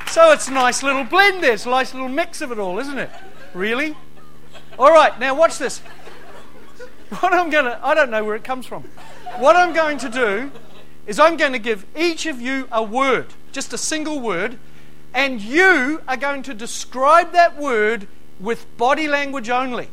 So 0.09 0.33
it's 0.33 0.49
a 0.49 0.53
nice 0.53 0.83
little 0.83 1.05
blend 1.05 1.43
there. 1.43 1.53
It's 1.53 1.67
a 1.67 1.71
nice 1.71 1.93
little 1.93 2.09
mix 2.09 2.41
of 2.41 2.51
it 2.53 2.59
all, 2.59 2.79
isn't 2.79 2.99
it? 2.99 3.11
Really? 3.53 3.95
All 4.79 4.91
right, 4.91 5.19
now 5.21 5.35
watch 5.35 5.59
this. 5.59 5.81
What 7.21 7.35
I'm 7.35 7.51
going 7.51 7.67
to, 7.67 7.79
I 7.85 7.95
don't 7.95 8.11
know 8.11 8.25
where 8.25 8.35
it 8.35 8.45
comes 8.45 8.67
from. 8.67 8.83
What 9.39 9.57
I'm 9.57 9.75
going 9.75 9.99
to 9.99 10.09
do 10.09 10.51
is 11.07 11.21
I'm 11.21 11.37
going 11.37 11.53
to 11.53 11.59
give 11.59 11.85
each 11.95 12.27
of 12.27 12.41
you 12.41 12.67
a 12.73 12.83
word, 12.83 13.27
just 13.53 13.73
a 13.73 13.79
single 13.79 14.21
word, 14.21 14.59
and 15.13 15.41
you 15.41 16.03
are 16.09 16.17
going 16.17 16.43
to 16.45 16.55
describe 16.55 17.33
that 17.33 17.57
word 17.59 18.09
with 18.41 18.65
body 18.77 19.09
language 19.09 19.51
only. 19.51 19.89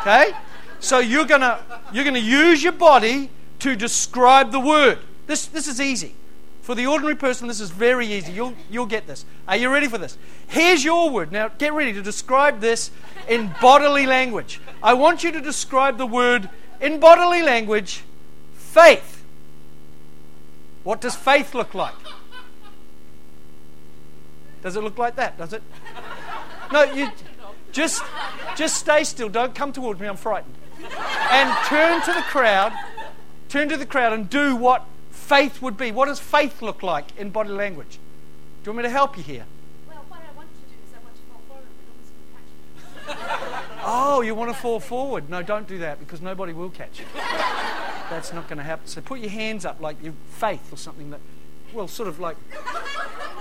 Okay? 0.00 0.32
So 0.78 0.98
you're 0.98 1.26
going 1.26 1.42
to 1.42 1.58
you're 1.92 2.04
going 2.04 2.14
to 2.14 2.20
use 2.20 2.62
your 2.62 2.72
body 2.72 3.30
to 3.60 3.76
describe 3.76 4.52
the 4.52 4.60
word. 4.60 4.98
This 5.26 5.46
this 5.46 5.68
is 5.68 5.80
easy. 5.80 6.14
For 6.62 6.74
the 6.74 6.86
ordinary 6.86 7.16
person, 7.16 7.48
this 7.48 7.60
is 7.60 7.70
very 7.70 8.06
easy. 8.06 8.32
You'll, 8.32 8.54
you'll 8.70 8.86
get 8.86 9.06
this. 9.06 9.24
Are 9.48 9.56
you 9.56 9.70
ready 9.70 9.88
for 9.88 9.98
this? 9.98 10.16
Here's 10.46 10.84
your 10.84 11.10
word. 11.10 11.32
Now, 11.32 11.48
get 11.48 11.72
ready 11.72 11.92
to 11.94 12.02
describe 12.02 12.60
this 12.60 12.90
in 13.28 13.52
bodily 13.60 14.06
language. 14.06 14.60
I 14.82 14.92
want 14.92 15.24
you 15.24 15.32
to 15.32 15.40
describe 15.40 15.98
the 15.98 16.06
word 16.06 16.48
in 16.80 17.00
bodily 17.00 17.42
language 17.42 18.04
faith. 18.54 19.24
What 20.84 21.00
does 21.00 21.16
faith 21.16 21.54
look 21.54 21.74
like? 21.74 21.94
Does 24.62 24.76
it 24.76 24.84
look 24.84 24.98
like 24.98 25.16
that? 25.16 25.38
Does 25.38 25.54
it? 25.54 25.62
No, 26.70 26.82
you 26.82 27.10
just 27.72 28.02
just 28.56 28.76
stay 28.76 29.04
still. 29.04 29.28
Don't 29.28 29.54
come 29.54 29.72
towards 29.72 30.00
me. 30.00 30.06
I'm 30.06 30.16
frightened. 30.16 30.54
And 31.30 31.66
turn 31.66 32.02
to 32.02 32.12
the 32.12 32.22
crowd. 32.22 32.72
Turn 33.48 33.68
to 33.68 33.76
the 33.76 33.86
crowd 33.86 34.12
and 34.12 34.30
do 34.30 34.56
what 34.56 34.84
faith 35.10 35.60
would 35.60 35.76
be. 35.76 35.92
What 35.92 36.06
does 36.06 36.20
faith 36.20 36.62
look 36.62 36.82
like 36.82 37.16
in 37.16 37.30
body 37.30 37.50
language? 37.50 37.98
Do 38.62 38.70
you 38.70 38.74
want 38.74 38.78
me 38.78 38.82
to 38.84 38.90
help 38.90 39.16
you 39.16 39.22
here? 39.22 39.44
Well, 39.88 40.04
what 40.08 40.20
I 40.20 40.36
want 40.36 40.48
to 40.48 40.60
do 40.68 40.76
is 40.86 40.94
I 40.94 40.98
want 41.02 41.16
to 41.16 41.22
fall 41.22 41.40
forward, 41.48 41.66
but 41.74 41.86
nobody's 41.86 42.10
going 43.06 43.16
to 43.16 43.24
catch 43.24 43.70
me. 43.70 43.76
Oh, 43.84 44.20
you 44.20 44.34
want 44.34 44.50
to 44.50 44.56
fall 44.56 44.80
forward? 44.80 45.30
No, 45.30 45.42
don't 45.42 45.66
do 45.66 45.78
that 45.78 45.98
because 45.98 46.20
nobody 46.20 46.52
will 46.52 46.70
catch 46.70 47.00
you. 47.00 47.06
That's 48.10 48.32
not 48.32 48.48
going 48.48 48.58
to 48.58 48.64
happen. 48.64 48.86
So 48.86 49.00
put 49.00 49.20
your 49.20 49.30
hands 49.30 49.64
up 49.64 49.80
like 49.80 50.02
your 50.02 50.14
faith 50.30 50.72
or 50.72 50.76
something 50.76 51.10
that, 51.10 51.20
well, 51.72 51.88
sort 51.88 52.08
of 52.08 52.20
like 52.20 52.36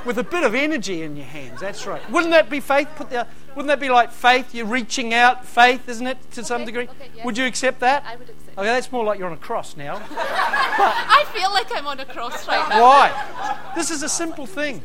with 0.05 0.17
a 0.17 0.23
bit 0.23 0.43
of 0.43 0.55
energy 0.55 1.01
in 1.01 1.15
your 1.15 1.25
hands. 1.25 1.59
That's 1.59 1.85
right. 1.85 2.07
Wouldn't 2.09 2.31
that 2.31 2.49
be 2.49 2.59
faith? 2.59 2.87
Put 2.95 3.09
the, 3.09 3.27
wouldn't 3.59 3.77
that 3.77 3.85
be 3.85 3.91
like 3.91 4.13
faith? 4.13 4.55
You're 4.55 4.65
reaching 4.65 5.13
out, 5.13 5.45
faith, 5.45 5.89
isn't 5.89 6.07
it, 6.07 6.31
to 6.31 6.45
some 6.45 6.63
degree? 6.63 6.87
okay, 6.87 7.09
yes. 7.13 7.25
Would 7.25 7.37
you 7.37 7.43
accept 7.45 7.81
that? 7.81 8.05
I 8.07 8.15
would 8.15 8.29
accept. 8.29 8.57
Okay, 8.57 8.67
that's 8.67 8.89
more 8.89 9.03
like 9.03 9.19
you're 9.19 9.27
on 9.27 9.33
a 9.33 9.37
cross 9.37 9.75
now. 9.75 9.95
but 9.99 10.09
I 10.09 11.25
feel 11.33 11.51
like 11.51 11.67
I'm 11.75 11.85
on 11.85 11.99
a 11.99 12.05
cross 12.05 12.47
right 12.47 12.69
now. 12.69 12.81
Why? 12.81 13.71
This 13.75 13.91
is 13.91 14.01
a 14.01 14.07
simple 14.07 14.45
thing. 14.45 14.81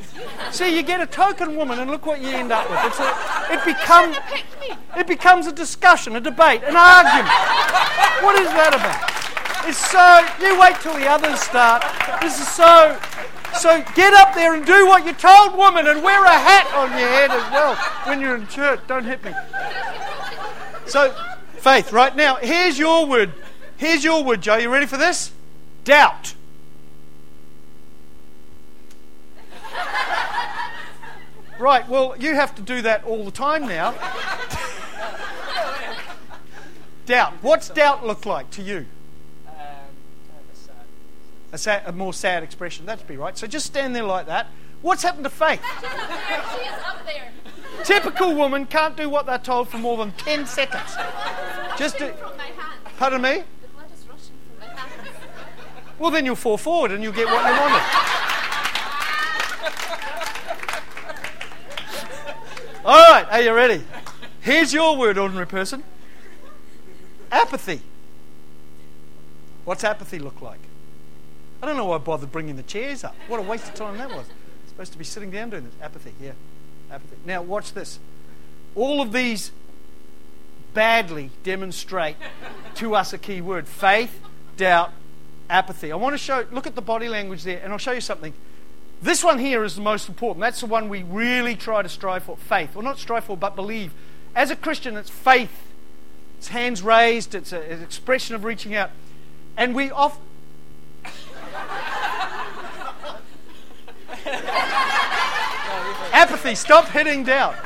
See, 0.50 0.74
you 0.74 0.82
get 0.82 1.00
a 1.00 1.06
token 1.06 1.54
woman, 1.54 1.78
and 1.78 1.88
look 1.88 2.04
what 2.04 2.20
you 2.20 2.30
end 2.30 2.50
up 2.50 2.68
with. 2.68 2.80
It's 2.82 2.98
a, 2.98 3.54
it 3.54 3.64
becomes 3.64 4.16
it 4.96 5.06
becomes 5.06 5.46
a 5.46 5.52
discussion, 5.52 6.16
a 6.16 6.20
debate, 6.20 6.64
an 6.64 6.74
argument. 6.74 7.28
What 8.24 8.40
is 8.40 8.48
that 8.48 8.74
about? 8.74 9.68
It's 9.68 9.78
so. 9.78 10.26
You 10.44 10.58
wait 10.58 10.80
till 10.80 10.94
the 10.94 11.06
others 11.06 11.40
start. 11.40 11.84
This 12.20 12.40
is 12.40 12.48
so. 12.48 12.98
So 13.58 13.84
get 13.94 14.12
up 14.14 14.34
there 14.34 14.54
and 14.54 14.66
do 14.66 14.86
what 14.86 15.04
you're 15.04 15.14
told, 15.14 15.56
woman, 15.56 15.86
and 15.86 16.02
wear 16.02 16.24
a 16.24 16.28
hat 16.28 16.66
on 16.74 16.90
your 16.90 17.08
head 17.08 17.30
as 17.30 17.52
well 17.52 17.74
when 18.04 18.20
you're 18.20 18.36
in 18.36 18.46
church. 18.48 18.80
Don't 18.86 19.04
hit 19.04 19.24
me. 19.24 19.32
So, 20.86 21.14
faith. 21.58 21.92
Right 21.92 22.14
now, 22.14 22.36
here's 22.36 22.78
your 22.78 23.06
word. 23.06 23.32
Here's 23.76 24.04
your 24.04 24.22
word, 24.24 24.42
Joe. 24.42 24.56
You 24.56 24.70
ready 24.70 24.86
for 24.86 24.96
this? 24.96 25.32
Doubt. 25.84 26.34
Right, 31.58 31.88
well, 31.88 32.16
you 32.18 32.34
have 32.34 32.54
to 32.56 32.62
do 32.62 32.82
that 32.82 33.04
all 33.04 33.24
the 33.24 33.30
time 33.30 33.68
now. 33.68 33.92
doubt. 37.06 37.32
What's 37.42 37.68
doubt 37.68 38.04
look 38.04 38.26
like 38.26 38.50
to 38.52 38.62
you? 38.62 38.86
A, 41.54 41.56
sad, 41.58 41.84
a 41.86 41.92
more 41.92 42.12
sad 42.12 42.42
expression. 42.42 42.84
That'd 42.84 43.06
be 43.06 43.16
right. 43.16 43.38
So 43.38 43.46
just 43.46 43.66
stand 43.66 43.94
there 43.94 44.02
like 44.02 44.26
that. 44.26 44.48
What's 44.82 45.04
happened 45.04 45.22
to 45.22 45.30
faith? 45.30 45.62
She 45.80 45.86
is 45.86 46.72
up 46.84 47.06
there. 47.06 47.30
Typical 47.84 48.34
woman 48.34 48.66
can't 48.66 48.96
do 48.96 49.08
what 49.08 49.24
they're 49.24 49.38
told 49.38 49.68
for 49.68 49.78
more 49.78 49.96
than 49.96 50.10
10 50.12 50.46
seconds. 50.46 50.96
Just 51.78 51.98
do, 51.98 52.12
pardon 52.98 53.22
me? 53.22 53.44
The 53.62 53.68
blood 53.68 53.86
is 53.94 54.04
rushing 54.08 54.34
from 54.58 54.68
my 54.68 54.74
hands. 54.74 55.08
Well, 56.00 56.10
then 56.10 56.24
you'll 56.24 56.34
fall 56.34 56.56
forward 56.56 56.90
and 56.90 57.04
you'll 57.04 57.12
get 57.12 57.26
what 57.26 57.44
you 57.44 57.60
wanted. 57.60 57.82
All 62.84 63.12
right, 63.12 63.26
are 63.30 63.42
you 63.42 63.52
ready? 63.52 63.84
Here's 64.40 64.72
your 64.72 64.96
word, 64.96 65.18
ordinary 65.18 65.46
person 65.46 65.84
apathy. 67.30 67.80
What's 69.64 69.84
apathy 69.84 70.18
look 70.18 70.42
like? 70.42 70.60
I 71.64 71.66
don't 71.66 71.78
know 71.78 71.86
why 71.86 71.94
I 71.94 71.98
bothered 71.98 72.30
bringing 72.30 72.56
the 72.56 72.62
chairs 72.62 73.04
up. 73.04 73.16
What 73.26 73.40
a 73.40 73.42
waste 73.42 73.66
of 73.66 73.74
time 73.74 73.96
that 73.96 74.10
was. 74.10 74.26
supposed 74.68 74.92
to 74.92 74.98
be 74.98 75.04
sitting 75.04 75.30
down 75.30 75.48
doing 75.48 75.64
this. 75.64 75.72
Apathy, 75.80 76.12
yeah. 76.20 76.32
Apathy. 76.90 77.16
Now, 77.24 77.40
watch 77.40 77.72
this. 77.72 77.98
All 78.74 79.00
of 79.00 79.14
these 79.14 79.50
badly 80.74 81.30
demonstrate 81.42 82.16
to 82.74 82.94
us 82.94 83.14
a 83.14 83.18
key 83.18 83.40
word 83.40 83.66
faith, 83.66 84.20
doubt, 84.58 84.92
apathy. 85.48 85.90
I 85.90 85.96
want 85.96 86.12
to 86.12 86.18
show, 86.18 86.44
look 86.52 86.66
at 86.66 86.74
the 86.74 86.82
body 86.82 87.08
language 87.08 87.44
there, 87.44 87.62
and 87.64 87.72
I'll 87.72 87.78
show 87.78 87.92
you 87.92 88.02
something. 88.02 88.34
This 89.00 89.24
one 89.24 89.38
here 89.38 89.64
is 89.64 89.74
the 89.74 89.80
most 89.80 90.06
important. 90.06 90.42
That's 90.42 90.60
the 90.60 90.66
one 90.66 90.90
we 90.90 91.02
really 91.02 91.56
try 91.56 91.80
to 91.80 91.88
strive 91.88 92.24
for 92.24 92.36
faith. 92.36 92.74
Well, 92.74 92.84
not 92.84 92.98
strive 92.98 93.24
for, 93.24 93.38
but 93.38 93.56
believe. 93.56 93.94
As 94.34 94.50
a 94.50 94.56
Christian, 94.56 94.98
it's 94.98 95.08
faith. 95.08 95.72
It's 96.36 96.48
hands 96.48 96.82
raised, 96.82 97.34
it's, 97.34 97.54
a, 97.54 97.60
it's 97.62 97.78
an 97.78 97.82
expression 97.82 98.34
of 98.34 98.44
reaching 98.44 98.74
out. 98.74 98.90
And 99.56 99.74
we 99.74 99.90
often. 99.90 100.20
Apathy, 106.14 106.54
stop 106.54 106.86
hitting 106.88 107.24
doubt. 107.24 107.56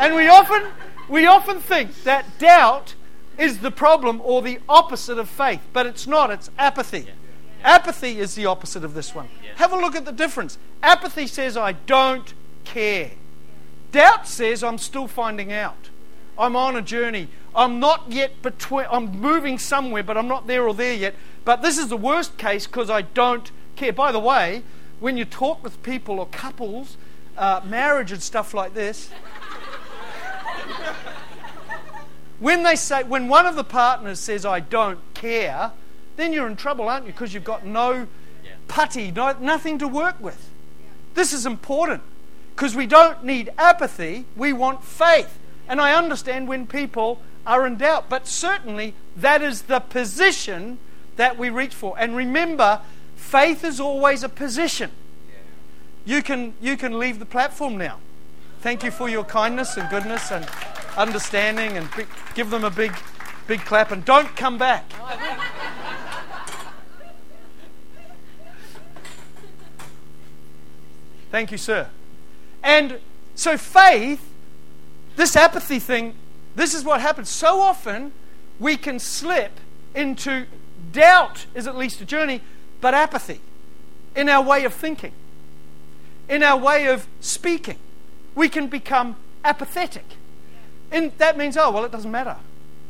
And 0.00 0.16
we 0.16 0.26
often, 0.28 0.64
we 1.08 1.24
often 1.26 1.60
think 1.60 2.02
that 2.02 2.26
doubt 2.40 2.96
is 3.38 3.60
the 3.60 3.70
problem 3.70 4.20
or 4.24 4.42
the 4.42 4.58
opposite 4.68 5.18
of 5.18 5.28
faith, 5.28 5.60
but 5.72 5.86
it's 5.86 6.06
not, 6.06 6.28
it's 6.28 6.50
apathy. 6.58 7.06
Apathy 7.62 8.18
is 8.18 8.34
the 8.34 8.44
opposite 8.44 8.82
of 8.82 8.94
this 8.94 9.14
one. 9.14 9.28
Have 9.54 9.72
a 9.72 9.76
look 9.76 9.94
at 9.94 10.04
the 10.04 10.12
difference. 10.12 10.58
Apathy 10.82 11.28
says, 11.28 11.56
I 11.56 11.72
don't 11.72 12.34
care. 12.64 13.12
Doubt 13.92 14.26
says, 14.26 14.64
I'm 14.64 14.78
still 14.78 15.06
finding 15.06 15.52
out. 15.52 15.90
I'm 16.36 16.56
on 16.56 16.74
a 16.74 16.82
journey. 16.82 17.28
I'm 17.54 17.78
not 17.78 18.10
yet 18.10 18.42
between, 18.42 18.86
I'm 18.90 19.20
moving 19.20 19.58
somewhere, 19.58 20.02
but 20.02 20.18
I'm 20.18 20.26
not 20.26 20.48
there 20.48 20.66
or 20.66 20.74
there 20.74 20.94
yet. 20.94 21.14
But 21.44 21.62
this 21.62 21.78
is 21.78 21.86
the 21.86 21.96
worst 21.96 22.36
case 22.36 22.66
because 22.66 22.90
I 22.90 23.02
don't 23.02 23.52
care. 23.76 23.92
By 23.92 24.10
the 24.10 24.18
way, 24.18 24.64
when 24.98 25.16
you 25.16 25.24
talk 25.24 25.62
with 25.62 25.80
people 25.84 26.18
or 26.18 26.26
couples, 26.26 26.96
uh, 27.36 27.60
marriage 27.64 28.12
and 28.12 28.22
stuff 28.22 28.54
like 28.54 28.74
this, 28.74 29.10
when 32.38 32.62
they 32.62 32.76
say, 32.76 33.04
when 33.04 33.28
one 33.28 33.46
of 33.46 33.54
the 33.54 33.64
partners 33.64 34.18
says, 34.18 34.44
I 34.44 34.60
don't 34.60 34.98
care, 35.14 35.70
then 36.16 36.32
you're 36.32 36.48
in 36.48 36.56
trouble, 36.56 36.88
aren't 36.88 37.06
you? 37.06 37.12
Because 37.12 37.32
you've 37.32 37.44
got 37.44 37.64
no 37.64 38.08
putty, 38.68 39.10
no, 39.10 39.36
nothing 39.40 39.78
to 39.78 39.88
work 39.88 40.16
with. 40.20 40.50
This 41.14 41.32
is 41.32 41.46
important 41.46 42.02
because 42.54 42.74
we 42.74 42.86
don't 42.86 43.24
need 43.24 43.50
apathy, 43.58 44.26
we 44.36 44.52
want 44.52 44.84
faith. 44.84 45.38
And 45.68 45.80
I 45.80 45.94
understand 45.94 46.48
when 46.48 46.66
people 46.66 47.20
are 47.46 47.66
in 47.66 47.76
doubt, 47.76 48.08
but 48.08 48.26
certainly 48.26 48.94
that 49.16 49.42
is 49.42 49.62
the 49.62 49.80
position 49.80 50.78
that 51.16 51.38
we 51.38 51.50
reach 51.50 51.74
for. 51.74 51.94
And 51.98 52.16
remember, 52.16 52.80
faith 53.16 53.64
is 53.64 53.80
always 53.80 54.22
a 54.22 54.28
position. 54.28 54.90
You 56.04 56.22
can, 56.22 56.54
you 56.60 56.76
can 56.76 56.98
leave 56.98 57.18
the 57.18 57.26
platform 57.26 57.76
now. 57.76 57.98
Thank 58.60 58.82
you 58.82 58.90
for 58.90 59.08
your 59.08 59.24
kindness 59.24 59.76
and 59.76 59.88
goodness 59.90 60.30
and 60.30 60.46
understanding, 60.96 61.76
and 61.76 61.88
big, 61.96 62.06
give 62.34 62.50
them 62.50 62.64
a 62.64 62.70
big, 62.70 62.92
big 63.46 63.60
clap. 63.60 63.90
And 63.90 64.04
don't 64.04 64.36
come 64.36 64.58
back. 64.58 64.90
Thank 71.30 71.50
you, 71.50 71.58
sir. 71.58 71.88
And 72.62 72.98
so, 73.34 73.56
faith, 73.56 74.28
this 75.16 75.34
apathy 75.34 75.78
thing, 75.78 76.14
this 76.54 76.74
is 76.74 76.84
what 76.84 77.00
happens. 77.00 77.28
So 77.28 77.60
often 77.60 78.12
we 78.58 78.76
can 78.76 78.98
slip 78.98 79.52
into 79.94 80.46
doubt 80.92 81.46
is 81.54 81.66
at 81.66 81.76
least 81.76 82.00
a 82.00 82.04
journey, 82.04 82.40
but 82.80 82.94
apathy 82.94 83.40
in 84.14 84.28
our 84.28 84.42
way 84.42 84.64
of 84.64 84.74
thinking, 84.74 85.12
in 86.32 86.42
our 86.42 86.56
way 86.56 86.86
of 86.86 87.06
speaking. 87.20 87.76
We 88.34 88.48
can 88.48 88.68
become 88.68 89.16
apathetic. 89.44 90.04
And 90.90 91.12
that 91.18 91.36
means, 91.36 91.58
oh, 91.58 91.70
well, 91.70 91.84
it 91.84 91.92
doesn't 91.92 92.10
matter. 92.10 92.36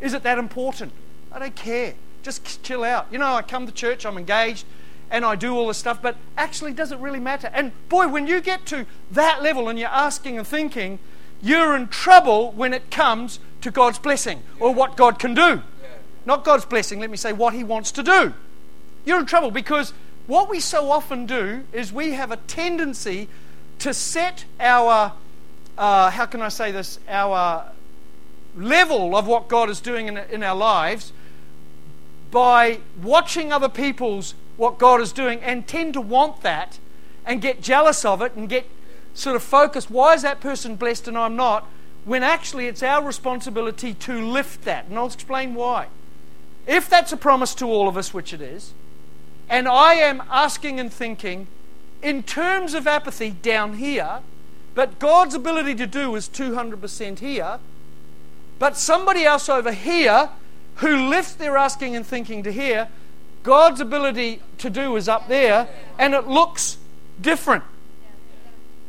Is 0.01 0.15
it 0.15 0.23
that 0.23 0.39
important? 0.39 0.93
I 1.33 1.41
don't 1.41 1.57
care. 1.57 1.95
Just 2.23 2.63
chill 2.63 2.85
out. 2.85 3.09
You 3.11 3.19
know, 3.19 3.35
I 3.35 3.43
come 3.43 3.67
to 3.67 3.73
church, 3.73 4.07
I'm 4.07 4.17
engaged, 4.17 4.65
and 5.11 5.25
I 5.25 5.35
do 5.35 5.57
all 5.57 5.67
this 5.67 5.79
stuff, 5.79 6.01
but 6.01 6.17
actually, 6.37 6.73
does 6.73 6.93
it 6.93 7.01
really 7.01 7.19
matter? 7.19 7.51
And 7.53 7.73
boy, 7.89 8.07
when 8.07 8.29
you 8.29 8.41
get 8.41 8.65
to 8.67 8.87
that 9.11 9.43
level 9.43 9.69
and 9.69 9.77
you're 9.77 9.89
asking 9.89 10.39
and 10.39 10.47
thinking, 10.47 11.01
you're 11.43 11.75
in 11.75 11.89
trouble 11.89 12.53
when 12.53 12.73
it 12.73 12.93
comes 12.93 13.41
to 13.63 13.73
God's 13.73 13.99
blessing 13.99 14.45
or 14.61 14.73
what 14.73 14.97
God 14.97 15.19
can 15.19 15.35
do. 15.35 15.63
Not 16.25 16.45
God's 16.45 16.65
blessing, 16.65 17.01
let 17.01 17.11
me 17.11 17.17
say, 17.17 17.33
what 17.33 17.55
He 17.55 17.65
wants 17.65 17.91
to 17.93 18.05
do. 18.05 18.35
You're 19.05 19.19
in 19.19 19.27
trouble 19.27 19.51
because 19.51 19.93
what 20.27 20.49
we 20.49 20.61
so 20.61 20.91
often 20.91 21.27
do 21.27 21.65
is 21.73 21.93
we 21.93 22.13
have 22.13 22.31
a 22.31 22.37
tendency 22.37 23.29
to 23.81 23.93
set 23.93 24.45
our, 24.61 25.13
uh, 25.77 26.11
how 26.11 26.27
can 26.27 26.41
I 26.41 26.49
say 26.49 26.71
this, 26.71 26.99
our 27.09 27.71
level 28.57 29.17
of 29.17 29.27
what 29.27 29.49
God 29.49 29.71
is 29.71 29.81
doing 29.81 30.09
in, 30.09 30.17
in 30.17 30.43
our 30.43 30.57
lives 30.57 31.13
by 32.31 32.79
watching 33.03 33.53
other 33.53 33.69
people's 33.69 34.35
what 34.57 34.79
God 34.79 35.01
is 35.01 35.13
doing 35.13 35.41
and 35.41 35.67
tend 35.67 35.95
to 35.95 36.01
want 36.01 36.43
that 36.43 36.79
and 37.27 37.41
get 37.41 37.63
jealous 37.63 38.05
of 38.05 38.23
it 38.23 38.35
and 38.35 38.49
get 38.49 38.67
sort 39.15 39.37
of 39.37 39.43
focused. 39.43 39.91
Why 39.91 40.15
is 40.15 40.23
that 40.23 40.41
person 40.41 40.77
blessed 40.77 41.09
and 41.09 41.19
I'm 41.19 41.37
not? 41.37 41.67
When 42.05 42.23
actually 42.23 42.67
it's 42.67 42.83
our 42.83 43.05
responsibility 43.05 43.95
to 43.95 44.25
lift 44.25 44.63
that. 44.65 44.87
And 44.87 44.99
I'll 44.99 45.07
explain 45.07 45.55
why. 45.55 45.87
If 46.67 46.89
that's 46.89 47.13
a 47.13 47.17
promise 47.17 47.55
to 47.57 47.67
all 47.67 47.89
of 47.89 47.97
us, 47.97 48.15
which 48.15 48.33
it 48.33 48.41
is, 48.41 48.73
and 49.49 49.69
I 49.69 49.95
am 49.95 50.23
asking 50.31 50.81
and 50.81 50.93
thinking 50.93 51.47
in 52.03 52.23
terms 52.23 52.75
of 52.75 52.87
apathy 52.87 53.31
down 53.31 53.75
here, 53.75 54.21
but 54.75 54.99
God's 54.99 55.35
ability 55.35 55.75
to 55.77 55.87
do 55.87 56.15
is 56.17 56.29
200% 56.29 57.21
here, 57.21 57.59
but 58.59 58.77
somebody 58.77 59.25
else 59.25 59.49
over 59.49 59.73
here 59.73 60.31
who 60.77 61.09
lifts 61.09 61.35
their 61.35 61.57
asking 61.57 61.95
and 61.95 62.07
thinking 62.07 62.43
to 62.43 62.53
here, 62.53 62.89
God's 63.43 63.81
ability 63.81 64.41
to 64.59 64.71
do 64.71 64.97
is 64.97 65.09
up 65.09 65.29
there, 65.29 65.69
and 65.99 66.15
it 66.15 66.27
looks 66.27 66.79
different. 67.21 67.65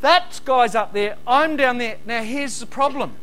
That 0.01 0.41
guy's 0.45 0.75
up 0.75 0.93
there, 0.93 1.17
I'm 1.27 1.55
down 1.55 1.77
there. 1.77 1.97
Now, 2.05 2.23
here's 2.23 2.59
the 2.59 2.65
problem 2.65 3.15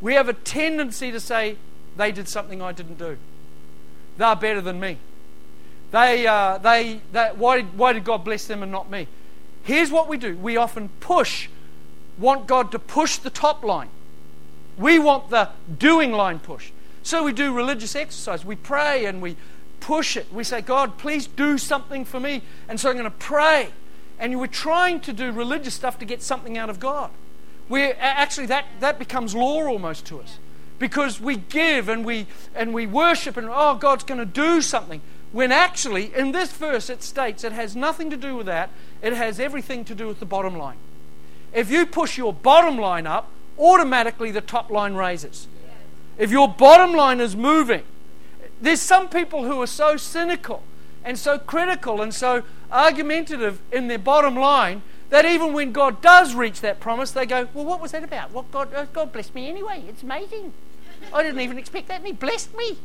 we 0.00 0.14
have 0.14 0.28
a 0.28 0.34
tendency 0.34 1.10
to 1.10 1.20
say, 1.20 1.56
they 1.96 2.12
did 2.12 2.28
something 2.28 2.60
I 2.60 2.72
didn't 2.72 2.98
do. 2.98 3.16
They're 4.18 4.36
better 4.36 4.60
than 4.60 4.78
me. 4.80 4.98
They, 5.94 6.26
uh, 6.26 6.58
they, 6.58 7.00
they, 7.12 7.30
why, 7.36 7.58
did, 7.58 7.78
why 7.78 7.92
did 7.92 8.02
God 8.02 8.24
bless 8.24 8.46
them 8.46 8.64
and 8.64 8.72
not 8.72 8.90
me? 8.90 9.06
Here's 9.62 9.92
what 9.92 10.08
we 10.08 10.16
do 10.16 10.36
we 10.36 10.56
often 10.56 10.88
push, 10.98 11.48
want 12.18 12.48
God 12.48 12.72
to 12.72 12.80
push 12.80 13.18
the 13.18 13.30
top 13.30 13.62
line. 13.62 13.90
We 14.76 14.98
want 14.98 15.30
the 15.30 15.50
doing 15.78 16.10
line 16.10 16.40
push. 16.40 16.72
So 17.04 17.22
we 17.22 17.32
do 17.32 17.54
religious 17.54 17.94
exercise. 17.94 18.44
We 18.44 18.56
pray 18.56 19.04
and 19.04 19.22
we 19.22 19.36
push 19.78 20.16
it. 20.16 20.26
We 20.32 20.42
say, 20.42 20.62
God, 20.62 20.98
please 20.98 21.28
do 21.28 21.58
something 21.58 22.04
for 22.04 22.18
me. 22.18 22.42
And 22.68 22.80
so 22.80 22.90
I'm 22.90 22.96
going 22.96 23.04
to 23.04 23.10
pray. 23.12 23.68
And 24.18 24.36
we're 24.40 24.48
trying 24.48 24.98
to 25.02 25.12
do 25.12 25.30
religious 25.30 25.74
stuff 25.74 26.00
to 26.00 26.04
get 26.04 26.22
something 26.22 26.58
out 26.58 26.70
of 26.70 26.80
God. 26.80 27.12
We're, 27.68 27.96
actually, 28.00 28.46
that, 28.46 28.64
that 28.80 28.98
becomes 28.98 29.32
law 29.32 29.62
almost 29.68 30.06
to 30.06 30.18
us. 30.18 30.38
Because 30.80 31.20
we 31.20 31.36
give 31.36 31.88
and 31.88 32.04
we, 32.04 32.26
and 32.52 32.74
we 32.74 32.84
worship 32.84 33.36
and, 33.36 33.46
oh, 33.48 33.76
God's 33.76 34.02
going 34.02 34.18
to 34.18 34.26
do 34.26 34.60
something. 34.60 35.00
When 35.34 35.50
actually, 35.50 36.14
in 36.14 36.30
this 36.30 36.52
verse, 36.52 36.88
it 36.88 37.02
states 37.02 37.42
it 37.42 37.50
has 37.50 37.74
nothing 37.74 38.08
to 38.10 38.16
do 38.16 38.36
with 38.36 38.46
that, 38.46 38.70
it 39.02 39.12
has 39.14 39.40
everything 39.40 39.84
to 39.86 39.92
do 39.92 40.06
with 40.06 40.20
the 40.20 40.24
bottom 40.24 40.56
line. 40.56 40.76
If 41.52 41.72
you 41.72 41.86
push 41.86 42.16
your 42.16 42.32
bottom 42.32 42.78
line 42.78 43.04
up, 43.04 43.28
automatically 43.58 44.30
the 44.30 44.40
top 44.40 44.70
line 44.70 44.94
raises. 44.94 45.48
If 46.18 46.30
your 46.30 46.46
bottom 46.46 46.94
line 46.94 47.18
is 47.18 47.34
moving, 47.34 47.82
there's 48.60 48.80
some 48.80 49.08
people 49.08 49.42
who 49.42 49.60
are 49.60 49.66
so 49.66 49.96
cynical 49.96 50.62
and 51.02 51.18
so 51.18 51.36
critical 51.36 52.00
and 52.00 52.14
so 52.14 52.44
argumentative 52.70 53.60
in 53.72 53.88
their 53.88 53.98
bottom 53.98 54.36
line 54.36 54.82
that 55.10 55.24
even 55.24 55.52
when 55.52 55.72
God 55.72 56.00
does 56.00 56.32
reach 56.36 56.60
that 56.60 56.78
promise, 56.78 57.10
they 57.10 57.26
go, 57.26 57.48
Well, 57.52 57.64
what 57.64 57.80
was 57.80 57.90
that 57.90 58.04
about? 58.04 58.30
What 58.30 58.52
God, 58.52 58.72
uh, 58.72 58.86
God 58.92 59.12
blessed 59.12 59.34
me 59.34 59.48
anyway. 59.48 59.82
It's 59.88 60.04
amazing. 60.04 60.52
I 61.12 61.24
didn't 61.24 61.40
even 61.40 61.58
expect 61.58 61.88
that, 61.88 61.96
and 61.98 62.06
He 62.06 62.12
blessed 62.12 62.56
me. 62.56 62.78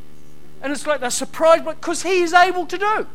And 0.62 0.72
it's 0.72 0.86
like 0.86 1.00
they're 1.00 1.10
surprised 1.10 1.65
because 1.65 2.04
He 2.04 2.22
is 2.22 2.34
able 2.34 2.65
to 2.65 2.78
do. 2.78 3.08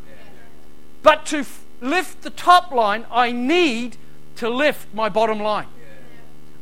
But 1.02 1.26
to 1.26 1.38
f- 1.38 1.64
lift 1.80 2.22
the 2.22 2.30
top 2.30 2.72
line, 2.72 3.04
I 3.10 3.32
need 3.32 3.96
to 4.36 4.48
lift 4.48 4.92
my 4.94 5.08
bottom 5.08 5.40
line. 5.40 5.66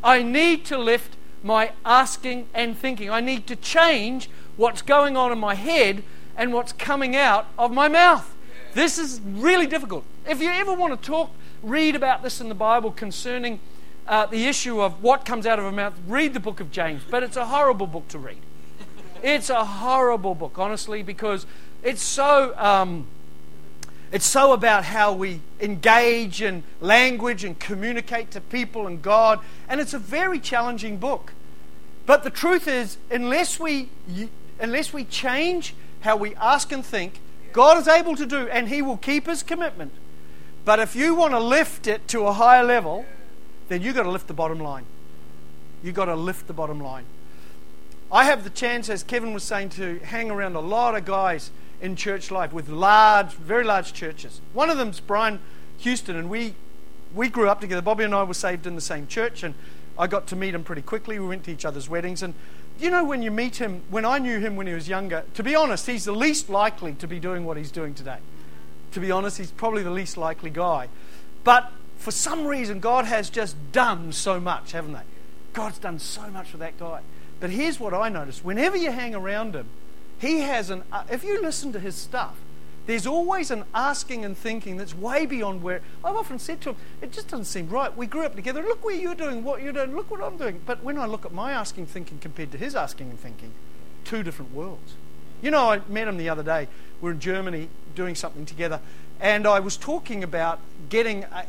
I 0.02 0.22
need 0.22 0.64
to 0.66 0.78
lift 0.78 1.16
my 1.42 1.72
asking 1.84 2.48
and 2.52 2.76
thinking. 2.76 3.08
I 3.10 3.20
need 3.20 3.46
to 3.46 3.56
change 3.56 4.28
what's 4.56 4.82
going 4.82 5.16
on 5.16 5.32
in 5.32 5.38
my 5.38 5.54
head 5.54 6.02
and 6.36 6.52
what's 6.52 6.72
coming 6.72 7.14
out 7.14 7.46
of 7.58 7.72
my 7.72 7.88
mouth. 7.88 8.34
This 8.74 8.98
is 8.98 9.20
really 9.20 9.66
difficult. 9.66 10.04
If 10.28 10.40
you 10.40 10.50
ever 10.50 10.72
want 10.72 11.00
to 11.00 11.06
talk, 11.06 11.30
read 11.62 11.94
about 11.94 12.22
this 12.22 12.40
in 12.40 12.48
the 12.48 12.54
Bible 12.54 12.90
concerning 12.90 13.60
uh, 14.06 14.26
the 14.26 14.46
issue 14.46 14.80
of 14.80 15.02
what 15.02 15.24
comes 15.24 15.46
out 15.46 15.58
of 15.58 15.64
a 15.64 15.72
mouth, 15.72 15.94
read 16.06 16.34
the 16.34 16.40
book 16.40 16.58
of 16.58 16.70
James. 16.70 17.02
But 17.08 17.22
it's 17.22 17.36
a 17.36 17.46
horrible 17.46 17.86
book 17.86 18.08
to 18.08 18.18
read. 18.18 18.38
It's 19.22 19.50
a 19.50 19.64
horrible 19.64 20.34
book, 20.34 20.58
honestly, 20.58 21.02
because 21.02 21.46
it's 21.82 22.02
so. 22.02 22.54
Um, 22.58 23.06
it's 24.12 24.26
so 24.26 24.52
about 24.52 24.84
how 24.84 25.14
we 25.14 25.40
engage 25.58 26.42
in 26.42 26.64
language 26.82 27.44
and 27.44 27.58
communicate 27.58 28.30
to 28.32 28.42
people 28.42 28.86
and 28.86 29.00
God. 29.00 29.40
And 29.70 29.80
it's 29.80 29.94
a 29.94 29.98
very 29.98 30.38
challenging 30.38 30.98
book. 30.98 31.32
But 32.04 32.22
the 32.22 32.28
truth 32.28 32.68
is, 32.68 32.98
unless 33.10 33.58
we, 33.58 33.88
unless 34.60 34.92
we 34.92 35.04
change 35.04 35.74
how 36.00 36.16
we 36.16 36.34
ask 36.34 36.72
and 36.72 36.84
think, 36.84 37.20
God 37.54 37.78
is 37.78 37.88
able 37.88 38.14
to 38.16 38.26
do, 38.26 38.48
and 38.48 38.68
He 38.68 38.82
will 38.82 38.98
keep 38.98 39.26
His 39.26 39.42
commitment. 39.42 39.92
But 40.66 40.78
if 40.78 40.94
you 40.94 41.14
want 41.14 41.32
to 41.32 41.40
lift 41.40 41.86
it 41.86 42.06
to 42.08 42.26
a 42.26 42.34
higher 42.34 42.64
level, 42.64 43.06
then 43.68 43.80
you've 43.80 43.94
got 43.94 44.02
to 44.02 44.10
lift 44.10 44.26
the 44.26 44.34
bottom 44.34 44.60
line. 44.60 44.84
You've 45.82 45.94
got 45.94 46.04
to 46.04 46.16
lift 46.16 46.48
the 46.48 46.52
bottom 46.52 46.80
line. 46.82 47.04
I 48.12 48.24
have 48.24 48.44
the 48.44 48.50
chance, 48.50 48.90
as 48.90 49.02
Kevin 49.02 49.32
was 49.32 49.42
saying, 49.42 49.70
to 49.70 49.98
hang 50.00 50.30
around 50.30 50.54
a 50.54 50.60
lot 50.60 50.94
of 50.94 51.06
guys 51.06 51.50
in 51.80 51.96
church 51.96 52.30
life 52.30 52.52
with 52.52 52.68
large, 52.68 53.32
very 53.32 53.64
large 53.64 53.94
churches. 53.94 54.42
One 54.52 54.68
of 54.68 54.76
them's 54.76 55.00
Brian 55.00 55.40
Houston, 55.78 56.16
and 56.16 56.28
we, 56.28 56.54
we 57.14 57.30
grew 57.30 57.48
up 57.48 57.62
together. 57.62 57.80
Bobbie 57.80 58.04
and 58.04 58.14
I 58.14 58.22
were 58.24 58.34
saved 58.34 58.66
in 58.66 58.74
the 58.74 58.82
same 58.82 59.06
church, 59.06 59.42
and 59.42 59.54
I 59.98 60.08
got 60.08 60.26
to 60.26 60.36
meet 60.36 60.54
him 60.54 60.62
pretty 60.62 60.82
quickly. 60.82 61.18
We 61.18 61.26
went 61.26 61.44
to 61.44 61.52
each 61.52 61.64
other's 61.64 61.88
weddings. 61.88 62.22
And 62.22 62.34
you 62.78 62.90
know, 62.90 63.02
when 63.02 63.22
you 63.22 63.30
meet 63.30 63.56
him, 63.56 63.80
when 63.88 64.04
I 64.04 64.18
knew 64.18 64.40
him 64.40 64.56
when 64.56 64.66
he 64.66 64.74
was 64.74 64.88
younger, 64.88 65.24
to 65.32 65.42
be 65.42 65.54
honest, 65.54 65.86
he's 65.86 66.04
the 66.04 66.12
least 66.12 66.50
likely 66.50 66.92
to 66.94 67.08
be 67.08 67.18
doing 67.18 67.46
what 67.46 67.56
he's 67.56 67.70
doing 67.70 67.94
today. 67.94 68.18
To 68.92 69.00
be 69.00 69.10
honest, 69.10 69.38
he's 69.38 69.50
probably 69.50 69.82
the 69.82 69.90
least 69.90 70.18
likely 70.18 70.50
guy. 70.50 70.88
But 71.44 71.72
for 71.96 72.10
some 72.10 72.46
reason, 72.46 72.78
God 72.78 73.06
has 73.06 73.30
just 73.30 73.56
done 73.72 74.12
so 74.12 74.38
much, 74.38 74.72
haven't 74.72 74.92
they? 74.92 75.00
God's 75.54 75.78
done 75.78 75.98
so 75.98 76.28
much 76.28 76.50
for 76.50 76.58
that 76.58 76.78
guy. 76.78 77.00
But 77.42 77.50
here's 77.50 77.80
what 77.80 77.92
I 77.92 78.08
noticed 78.08 78.44
whenever 78.44 78.76
you 78.76 78.92
hang 78.92 79.16
around 79.16 79.56
him, 79.56 79.66
he 80.20 80.42
has 80.42 80.70
an, 80.70 80.84
uh, 80.92 81.02
if 81.10 81.24
you 81.24 81.42
listen 81.42 81.72
to 81.72 81.80
his 81.80 81.96
stuff, 81.96 82.36
there's 82.86 83.04
always 83.04 83.50
an 83.50 83.64
asking 83.74 84.24
and 84.24 84.38
thinking 84.38 84.76
that's 84.76 84.94
way 84.94 85.26
beyond 85.26 85.60
where 85.60 85.80
I've 86.04 86.14
often 86.14 86.38
said 86.38 86.60
to 86.60 86.70
him, 86.70 86.76
it 87.00 87.10
just 87.10 87.26
doesn't 87.26 87.46
seem 87.46 87.68
right. 87.68 87.96
We 87.96 88.06
grew 88.06 88.24
up 88.24 88.36
together. 88.36 88.62
Look 88.62 88.84
where 88.84 88.94
you're 88.94 89.16
doing, 89.16 89.42
what 89.42 89.60
you're 89.60 89.72
doing. 89.72 89.96
Look 89.96 90.08
what 90.08 90.22
I'm 90.22 90.36
doing. 90.36 90.60
But 90.64 90.84
when 90.84 90.96
I 90.96 91.06
look 91.06 91.26
at 91.26 91.32
my 91.32 91.50
asking 91.50 91.86
thinking 91.86 92.20
compared 92.20 92.52
to 92.52 92.58
his 92.58 92.76
asking 92.76 93.10
and 93.10 93.18
thinking, 93.18 93.50
two 94.04 94.22
different 94.22 94.54
worlds. 94.54 94.94
You 95.42 95.50
know, 95.50 95.72
I 95.72 95.80
met 95.88 96.06
him 96.06 96.18
the 96.18 96.28
other 96.28 96.44
day. 96.44 96.68
We're 97.00 97.10
in 97.10 97.18
Germany 97.18 97.68
doing 97.96 98.14
something 98.14 98.46
together, 98.46 98.78
and 99.20 99.48
I 99.48 99.58
was 99.58 99.76
talking 99.76 100.22
about 100.22 100.60
getting 100.90 101.24
a, 101.24 101.46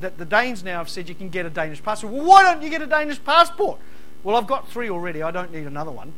that 0.00 0.18
the 0.18 0.24
Danes 0.24 0.64
now 0.64 0.78
have 0.78 0.88
said 0.88 1.08
you 1.08 1.14
can 1.14 1.28
get 1.28 1.46
a 1.46 1.50
Danish 1.50 1.80
passport. 1.80 2.12
Well, 2.12 2.24
why 2.24 2.42
don't 2.42 2.62
you 2.64 2.68
get 2.68 2.82
a 2.82 2.86
Danish 2.86 3.22
passport? 3.22 3.78
Well, 4.22 4.36
I've 4.36 4.46
got 4.46 4.68
three 4.68 4.90
already. 4.90 5.22
I 5.22 5.30
don't 5.30 5.52
need 5.52 5.66
another 5.66 5.90
one. 5.90 6.12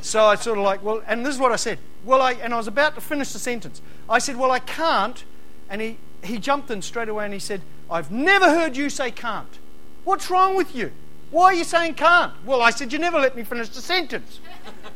So 0.00 0.24
I 0.24 0.36
sort 0.36 0.58
of 0.58 0.64
like, 0.64 0.82
well, 0.82 1.02
and 1.06 1.26
this 1.26 1.34
is 1.34 1.40
what 1.40 1.52
I 1.52 1.56
said. 1.56 1.78
Well, 2.04 2.22
I, 2.22 2.32
and 2.32 2.54
I 2.54 2.56
was 2.56 2.68
about 2.68 2.94
to 2.94 3.00
finish 3.00 3.32
the 3.32 3.38
sentence. 3.38 3.82
I 4.08 4.18
said, 4.18 4.36
well, 4.36 4.50
I 4.50 4.60
can't. 4.60 5.24
And 5.68 5.80
he, 5.80 5.98
he 6.22 6.38
jumped 6.38 6.70
in 6.70 6.82
straight 6.82 7.08
away 7.08 7.24
and 7.24 7.34
he 7.34 7.40
said, 7.40 7.62
I've 7.90 8.10
never 8.10 8.48
heard 8.50 8.76
you 8.76 8.90
say 8.90 9.10
can't. 9.10 9.58
What's 10.04 10.30
wrong 10.30 10.56
with 10.56 10.74
you? 10.74 10.92
Why 11.30 11.46
are 11.46 11.54
you 11.54 11.64
saying 11.64 11.94
can't? 11.94 12.32
Well, 12.44 12.62
I 12.62 12.70
said, 12.70 12.92
you 12.92 12.98
never 12.98 13.18
let 13.18 13.36
me 13.36 13.42
finish 13.42 13.68
the 13.68 13.80
sentence. 13.80 14.40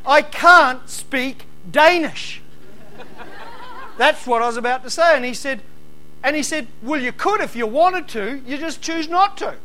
I 0.05 0.21
can't 0.21 0.89
speak 0.89 1.45
Danish. 1.69 2.41
That's 3.97 4.25
what 4.25 4.41
I 4.41 4.47
was 4.47 4.57
about 4.57 4.83
to 4.83 4.89
say. 4.89 5.15
And 5.15 5.25
he 5.25 5.33
said, 5.33 5.61
and 6.23 6.35
he 6.35 6.43
said, 6.43 6.67
well, 6.81 6.99
you 6.99 7.11
could 7.11 7.41
if 7.41 7.55
you 7.55 7.67
wanted 7.67 8.07
to. 8.09 8.41
You 8.47 8.57
just 8.57 8.81
choose 8.81 9.07
not 9.07 9.37
to. 9.37 9.55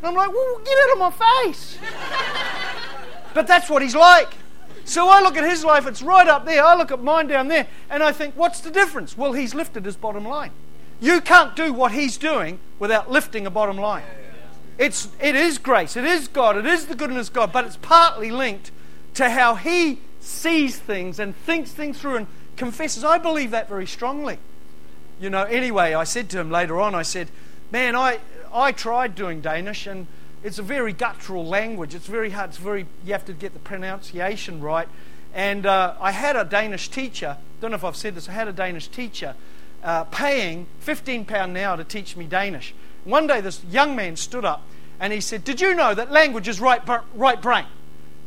And 0.00 0.08
I'm 0.08 0.14
like, 0.14 0.30
well, 0.32 0.60
get 0.64 0.78
out 0.84 0.92
of 0.92 0.98
my 0.98 1.44
face. 1.44 1.78
but 3.34 3.46
that's 3.46 3.68
what 3.68 3.82
he's 3.82 3.94
like. 3.94 4.34
So 4.84 5.08
I 5.08 5.20
look 5.20 5.36
at 5.36 5.48
his 5.48 5.64
life, 5.64 5.86
it's 5.86 6.02
right 6.02 6.26
up 6.26 6.46
there. 6.46 6.64
I 6.64 6.74
look 6.74 6.90
at 6.90 7.02
mine 7.02 7.26
down 7.26 7.48
there, 7.48 7.66
and 7.90 8.02
I 8.02 8.12
think, 8.12 8.34
what's 8.36 8.60
the 8.60 8.70
difference? 8.70 9.16
Well, 9.16 9.34
he's 9.34 9.54
lifted 9.54 9.84
his 9.84 9.96
bottom 9.96 10.24
line. 10.26 10.50
You 11.00 11.20
can't 11.20 11.54
do 11.54 11.72
what 11.72 11.92
he's 11.92 12.16
doing 12.16 12.58
without 12.78 13.10
lifting 13.10 13.46
a 13.46 13.50
bottom 13.50 13.76
line. 13.76 14.04
It's, 14.78 15.08
it 15.20 15.36
is 15.36 15.58
grace, 15.58 15.96
it 15.96 16.04
is 16.04 16.26
God, 16.28 16.56
it 16.56 16.66
is 16.66 16.86
the 16.86 16.94
goodness 16.94 17.28
of 17.28 17.34
God, 17.34 17.52
but 17.52 17.66
it's 17.66 17.76
partly 17.76 18.30
linked 18.30 18.70
to 19.14 19.28
how 19.28 19.54
he 19.54 20.00
sees 20.20 20.78
things 20.78 21.18
and 21.18 21.36
thinks 21.36 21.72
things 21.72 22.00
through 22.00 22.16
and 22.16 22.26
confesses. 22.56 23.04
I 23.04 23.18
believe 23.18 23.50
that 23.50 23.68
very 23.68 23.86
strongly. 23.86 24.38
You 25.20 25.28
know, 25.28 25.44
anyway, 25.44 25.92
I 25.92 26.04
said 26.04 26.30
to 26.30 26.40
him 26.40 26.50
later 26.50 26.80
on, 26.80 26.94
I 26.94 27.02
said, 27.02 27.28
Man, 27.70 27.94
I, 27.94 28.18
I 28.52 28.72
tried 28.72 29.14
doing 29.14 29.40
Danish 29.40 29.86
and 29.86 30.06
it's 30.42 30.58
a 30.58 30.62
very 30.62 30.92
guttural 30.92 31.46
language. 31.46 31.94
It's 31.94 32.06
very 32.06 32.30
hard. 32.30 32.50
It's 32.50 32.58
very, 32.58 32.86
you 33.04 33.12
have 33.12 33.24
to 33.26 33.32
get 33.32 33.52
the 33.52 33.58
pronunciation 33.58 34.60
right. 34.60 34.88
And 35.34 35.66
uh, 35.66 35.94
I 36.00 36.10
had 36.12 36.36
a 36.36 36.44
Danish 36.44 36.88
teacher, 36.88 37.36
don't 37.60 37.70
know 37.70 37.76
if 37.76 37.84
I've 37.84 37.96
said 37.96 38.14
this, 38.14 38.28
I 38.28 38.32
had 38.32 38.48
a 38.48 38.52
Danish 38.52 38.88
teacher 38.88 39.34
uh, 39.82 40.04
paying 40.04 40.66
£15 40.84 41.30
an 41.44 41.56
hour 41.56 41.76
to 41.76 41.84
teach 41.84 42.16
me 42.16 42.26
Danish. 42.26 42.74
One 43.04 43.26
day, 43.26 43.40
this 43.40 43.62
young 43.64 43.96
man 43.96 44.16
stood 44.16 44.44
up 44.44 44.62
and 44.98 45.12
he 45.12 45.20
said, 45.20 45.44
Did 45.44 45.60
you 45.60 45.74
know 45.74 45.94
that 45.94 46.10
language 46.10 46.48
is 46.48 46.60
right, 46.60 46.82
right 47.14 47.40
brain? 47.40 47.66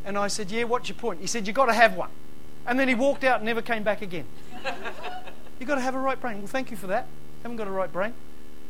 And 0.05 0.17
I 0.17 0.27
said, 0.27 0.49
Yeah, 0.49 0.63
what's 0.63 0.89
your 0.89 0.97
point? 0.97 1.21
He 1.21 1.27
said, 1.27 1.45
You've 1.45 1.55
got 1.55 1.67
to 1.67 1.73
have 1.73 1.95
one. 1.95 2.09
And 2.65 2.79
then 2.79 2.87
he 2.87 2.95
walked 2.95 3.23
out 3.23 3.37
and 3.37 3.45
never 3.45 3.61
came 3.61 3.83
back 3.83 4.01
again. 4.01 4.25
You've 5.59 5.67
got 5.67 5.75
to 5.75 5.81
have 5.81 5.95
a 5.95 5.99
right 5.99 6.19
brain. 6.19 6.39
Well, 6.39 6.47
thank 6.47 6.71
you 6.71 6.77
for 6.77 6.87
that. 6.87 7.07
Haven't 7.43 7.57
got 7.57 7.67
a 7.67 7.71
right 7.71 7.91
brain, 7.91 8.13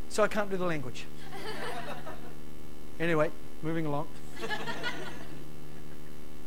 so 0.10 0.24
I 0.24 0.28
can't 0.28 0.50
do 0.50 0.58
the 0.58 0.66
language. 0.66 1.06
Anyway, 3.00 3.32
moving 3.62 3.86
along. 3.86 4.08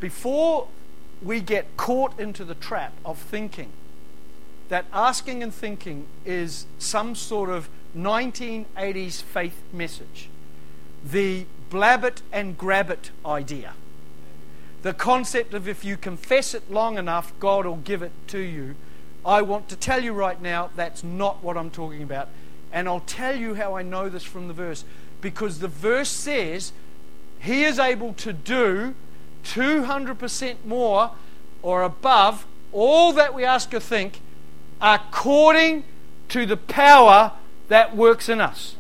Before 0.01 0.69
we 1.23 1.41
get 1.41 1.77
caught 1.77 2.19
into 2.21 2.45
the 2.45 2.55
trap 2.55 2.93
of 3.05 3.19
thinking 3.19 3.71
that 4.69 4.85
asking 4.93 5.43
and 5.43 5.55
thinking 5.55 6.07
is 6.25 6.67
some 6.79 7.15
sort 7.15 7.51
of 7.51 7.69
1980s 7.97 9.23
faith 9.23 9.63
message, 9.73 10.29
the 11.05 11.47
blab 11.71 12.05
it 12.05 12.23
and 12.33 12.59
grab 12.59 12.91
it 12.91 13.11
idea, 13.25 13.75
the 14.83 14.93
concept 14.93 15.55
of 15.55 15.67
if 15.67 15.85
you 15.85 15.97
confess 15.97 16.55
it 16.55 16.71
long 16.71 16.99
enough, 16.99 17.33
God 17.41 17.65
will 17.65 17.77
give 17.77 18.03
it 18.03 18.13
to 18.29 18.39
you. 18.39 18.77
I 19.25 19.43
want 19.43 19.69
to 19.71 19.77
tell 19.77 20.05
you 20.05 20.13
right 20.13 20.41
now 20.41 20.71
that's 20.77 21.03
not 21.03 21.43
what 21.43 21.57
I'm 21.57 21.71
talking 21.71 22.03
about. 22.03 22.29
And 22.73 22.89
I'll 22.89 23.01
tell 23.01 23.35
you 23.35 23.55
how 23.55 23.75
I 23.75 23.83
know 23.83 24.09
this 24.09 24.23
from 24.23 24.49
the 24.49 24.55
verse 24.55 24.85
because 25.27 25.59
the 25.59 25.67
verse 25.67 26.09
says 26.09 26.73
he 27.41 27.65
is 27.65 27.81
able 27.81 28.13
to 28.13 28.33
do 28.33 28.95
200% 29.43 30.55
more 30.65 31.11
or 31.63 31.83
above 31.83 32.47
all 32.71 33.13
that 33.13 33.35
we 33.35 33.43
ask 33.43 33.75
or 33.75 33.81
think 33.81 34.21
according 34.81 35.83
to 36.29 36.47
the 36.47 36.57
power 36.57 37.33
that 37.67 37.97
works 37.97 38.29
in 38.29 38.41
us. 38.41 38.77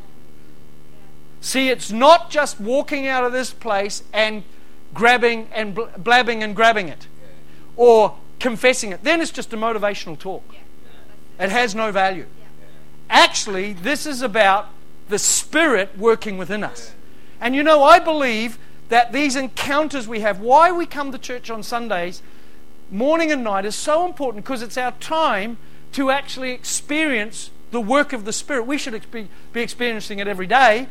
See, 1.40 1.68
it's 1.68 1.90
not 1.90 2.30
just 2.30 2.61
walking 2.61 3.09
out 3.09 3.24
of 3.24 3.32
this 3.32 3.52
place 3.52 4.04
and 4.12 4.44
grabbing 4.94 5.48
and 5.52 5.76
blabbing 5.98 6.44
and 6.44 6.54
grabbing 6.54 6.88
it 6.88 7.09
or 7.74 8.18
confessing 8.38 8.92
it. 8.92 9.02
Then 9.02 9.20
it's 9.20 9.32
just 9.32 9.52
a 9.52 9.56
motivational 9.56 10.16
talk. 10.16 10.44
It 11.40 11.50
has 11.50 11.74
no 11.74 11.90
value. 11.90 12.26
Actually, 13.11 13.72
this 13.72 14.06
is 14.06 14.22
about 14.22 14.68
the 15.08 15.18
Spirit 15.18 15.96
working 15.96 16.38
within 16.38 16.64
us. 16.64 16.94
And 17.40 17.54
you 17.54 17.62
know, 17.62 17.82
I 17.82 17.98
believe 17.98 18.58
that 18.88 19.12
these 19.12 19.36
encounters 19.36 20.06
we 20.06 20.20
have, 20.20 20.40
why 20.40 20.70
we 20.72 20.86
come 20.86 21.12
to 21.12 21.18
church 21.18 21.50
on 21.50 21.62
Sundays, 21.62 22.22
morning 22.90 23.32
and 23.32 23.42
night, 23.42 23.64
is 23.64 23.74
so 23.74 24.06
important 24.06 24.44
because 24.44 24.62
it's 24.62 24.76
our 24.76 24.92
time 24.92 25.58
to 25.92 26.10
actually 26.10 26.52
experience 26.52 27.50
the 27.70 27.80
work 27.80 28.12
of 28.12 28.24
the 28.24 28.32
Spirit. 28.32 28.66
We 28.66 28.78
should 28.78 29.10
be 29.10 29.28
experiencing 29.54 30.18
it 30.18 30.28
every 30.28 30.46
day, 30.46 30.88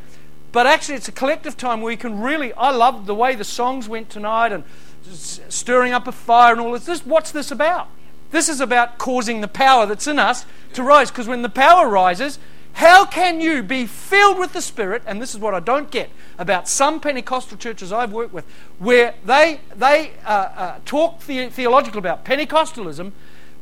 but 0.52 0.66
actually, 0.66 0.96
it's 0.96 1.10
a 1.10 1.14
collective 1.14 1.58
time 1.58 1.82
where 1.82 1.92
we 1.92 1.98
can 1.98 2.22
really. 2.22 2.54
I 2.54 2.72
love 2.72 3.08
the 3.08 3.16
way 3.16 3.36
the 3.36 3.44
songs 3.44 3.90
went 3.90 4.10
tonight 4.10 4.54
and 4.54 4.64
stirring 5.04 5.92
up 5.92 6.08
a 6.08 6.12
fire 6.12 6.54
and 6.54 6.62
all 6.62 6.72
this. 6.72 6.86
this 6.86 7.06
what's 7.06 7.32
this 7.32 7.52
about? 7.52 7.90
This 8.32 8.50
is 8.50 8.62
about 8.62 8.98
causing 8.98 9.42
the 9.42 9.48
power 9.48 9.86
that's 9.86 10.08
in 10.08 10.18
us 10.18 10.46
to 10.74 10.84
rise 10.84 11.12
because 11.12 11.28
when 11.28 11.42
the 11.42 11.50
power 11.50 11.90
rises, 11.90 12.40
how 12.76 13.06
can 13.06 13.40
you 13.40 13.64
be 13.64 13.86
filled 13.86 14.38
with 14.38 14.52
the 14.52 14.62
Spirit? 14.62 15.02
And 15.08 15.22
this 15.22 15.34
is 15.34 15.40
what 15.40 15.54
I 15.54 15.62
don't 15.62 15.90
get 15.90 16.10
about 16.38 16.68
some 16.68 17.00
Pentecostal 17.00 17.58
churches 17.58 17.94
I've 17.94 18.12
worked 18.12 18.34
with, 18.34 18.46
where 18.80 19.16
they, 19.24 19.62
they 19.74 20.12
uh, 20.26 20.30
uh, 20.30 20.80
talk 20.86 21.22
the- 21.26 21.48
theological 21.48 22.00
about 22.00 22.26
Pentecostalism, 22.26 23.14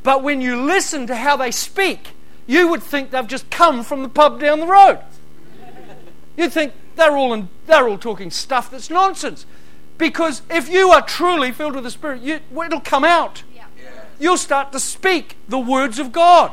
but 0.02 0.24
when 0.24 0.40
you 0.40 0.60
listen 0.60 1.06
to 1.06 1.14
how 1.14 1.36
they 1.36 1.52
speak, 1.52 2.08
you 2.48 2.66
would 2.66 2.82
think 2.82 3.12
they've 3.12 3.24
just 3.26 3.48
come 3.50 3.84
from 3.84 4.02
the 4.02 4.08
pub 4.08 4.40
down 4.40 4.58
the 4.58 4.66
road. 4.66 4.98
You'd 6.36 6.52
think 6.52 6.72
they're 6.96 7.16
all, 7.16 7.32
in, 7.32 7.48
they're 7.66 7.88
all 7.88 7.98
talking 7.98 8.32
stuff 8.32 8.68
that's 8.68 8.90
nonsense. 8.90 9.46
Because 9.96 10.42
if 10.50 10.68
you 10.68 10.90
are 10.90 11.02
truly 11.02 11.52
filled 11.52 11.76
with 11.76 11.84
the 11.84 11.90
Spirit, 11.92 12.20
you, 12.20 12.40
it'll 12.64 12.80
come 12.80 13.04
out. 13.04 13.44
You'll 14.18 14.38
start 14.38 14.72
to 14.72 14.80
speak 14.80 15.36
the 15.48 15.58
words 15.58 16.00
of 16.00 16.10
God. 16.10 16.50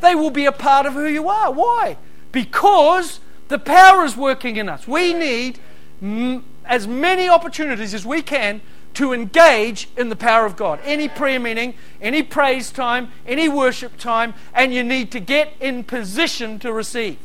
They 0.00 0.14
will 0.14 0.30
be 0.30 0.46
a 0.46 0.52
part 0.52 0.86
of 0.86 0.94
who 0.94 1.06
you 1.06 1.28
are. 1.28 1.52
Why? 1.52 1.96
Because 2.32 3.20
the 3.48 3.58
power 3.58 4.04
is 4.04 4.16
working 4.16 4.56
in 4.56 4.68
us. 4.68 4.86
We 4.86 5.12
need 5.12 5.58
m- 6.00 6.44
as 6.64 6.86
many 6.86 7.28
opportunities 7.28 7.94
as 7.94 8.06
we 8.06 8.22
can 8.22 8.60
to 8.94 9.12
engage 9.12 9.88
in 9.96 10.08
the 10.08 10.16
power 10.16 10.46
of 10.46 10.56
God. 10.56 10.80
Any 10.84 11.08
prayer 11.08 11.38
meeting, 11.38 11.74
any 12.00 12.22
praise 12.22 12.70
time, 12.70 13.12
any 13.26 13.48
worship 13.48 13.96
time, 13.98 14.34
and 14.54 14.74
you 14.74 14.82
need 14.82 15.10
to 15.12 15.20
get 15.20 15.52
in 15.60 15.84
position 15.84 16.58
to 16.60 16.72
receive. 16.72 17.18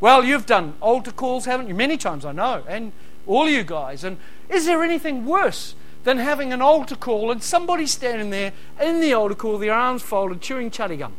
Well, 0.00 0.24
you've 0.24 0.46
done 0.46 0.74
altar 0.80 1.12
calls, 1.12 1.44
haven't 1.44 1.68
you? 1.68 1.74
Many 1.74 1.96
times, 1.96 2.24
I 2.24 2.32
know, 2.32 2.62
and 2.68 2.92
all 3.26 3.48
you 3.48 3.64
guys. 3.64 4.04
And 4.04 4.18
is 4.48 4.66
there 4.66 4.82
anything 4.82 5.24
worse 5.24 5.74
than 6.04 6.18
having 6.18 6.52
an 6.52 6.60
altar 6.60 6.96
call 6.96 7.30
and 7.30 7.42
somebody 7.42 7.86
standing 7.86 8.30
there 8.30 8.52
in 8.80 9.00
the 9.00 9.14
altar 9.14 9.34
call, 9.34 9.58
their 9.58 9.72
arms 9.72 10.02
folded, 10.02 10.40
chewing 10.40 10.70
chuddy 10.70 10.98
gum? 10.98 11.14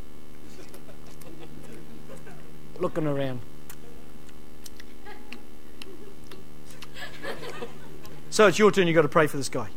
Looking 2.79 3.07
around. 3.07 3.39
So 8.29 8.45
it's 8.45 8.59
your 8.59 8.71
turn. 8.71 8.85
You've 8.85 8.95
got 8.95 9.01
to 9.01 9.07
pray 9.07 9.25
for 9.25 9.37
this 9.37 9.49
guy. 9.49 9.69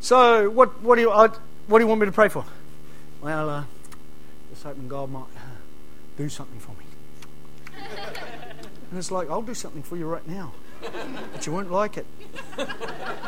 So 0.00 0.50
what? 0.50 0.82
What 0.82 0.96
do 0.96 1.02
you? 1.02 1.10
Uh, 1.12 1.28
what 1.68 1.78
do 1.78 1.84
you 1.84 1.88
want 1.88 2.00
me 2.00 2.06
to 2.06 2.12
pray 2.12 2.28
for? 2.28 2.44
Well, 3.22 3.48
uh, 3.48 3.64
just 4.50 4.64
hoping 4.64 4.88
God 4.88 5.10
might 5.10 5.20
uh, 5.20 5.56
do 6.16 6.28
something 6.28 6.58
for 6.58 6.72
me. 6.72 6.84
And 8.90 8.98
it's 8.98 9.10
like 9.10 9.30
I'll 9.30 9.42
do 9.42 9.54
something 9.54 9.82
for 9.82 9.96
you 9.96 10.06
right 10.06 10.26
now, 10.26 10.52
but 11.32 11.46
you 11.46 11.52
won't 11.52 11.70
like 11.70 11.96
it. 11.96 12.06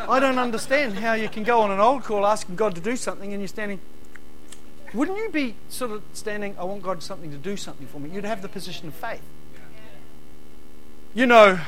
I 0.09 0.19
don't 0.19 0.39
understand 0.39 0.99
how 0.99 1.15
you 1.15 1.29
can 1.29 1.45
go 1.45 1.61
on 1.61 1.71
an 1.71 1.79
altar 1.79 2.07
call 2.07 2.27
asking 2.27 2.57
God 2.57 2.75
to 2.75 2.81
do 2.81 2.97
something, 2.97 3.33
and 3.33 3.41
you're 3.41 3.49
standing. 3.49 3.81
Wouldn't 4.95 5.19
you 5.19 5.29
be 5.31 5.55
sort 5.69 5.91
of 5.91 6.03
standing, 6.13 6.57
I 6.59 6.65
want 6.65 6.83
God 6.83 7.03
something 7.03 7.31
to 7.31 7.37
do 7.37 7.57
something 7.57 7.87
for 7.87 8.01
me? 8.01 8.11
You'd 8.11 8.25
have 8.25 8.43
the 8.43 8.49
position 8.49 8.89
of 8.89 8.95
faith. 8.95 9.23
You 11.15 11.27
know, 11.27 11.61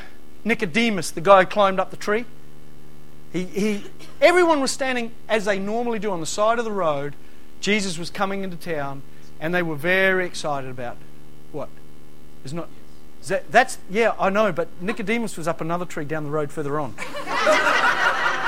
Nicodemus, 0.43 1.11
the 1.11 1.21
guy 1.21 1.43
who 1.43 1.45
climbed 1.45 1.79
up 1.79 1.91
the 1.91 1.97
tree, 1.97 2.25
he, 3.31 3.45
he, 3.45 3.83
everyone 4.19 4.59
was 4.59 4.71
standing 4.71 5.11
as 5.29 5.45
they 5.45 5.59
normally 5.59 5.99
do 5.99 6.11
on 6.11 6.19
the 6.19 6.25
side 6.25 6.59
of 6.59 6.65
the 6.65 6.71
road. 6.71 7.15
Jesus 7.59 7.97
was 7.97 8.09
coming 8.09 8.43
into 8.43 8.57
town, 8.57 9.03
and 9.39 9.53
they 9.53 9.61
were 9.61 9.75
very 9.75 10.25
excited 10.25 10.69
about 10.69 10.97
what 11.51 11.69
is 12.43 12.53
not. 12.53 12.67
That, 13.27 13.51
that's 13.51 13.77
yeah, 13.89 14.13
I 14.19 14.29
know, 14.29 14.51
but 14.51 14.67
Nicodemus 14.81 15.37
was 15.37 15.47
up 15.47 15.61
another 15.61 15.85
tree 15.85 16.05
down 16.05 16.23
the 16.23 16.31
road 16.31 16.51
further 16.51 16.79
on. 16.79 16.95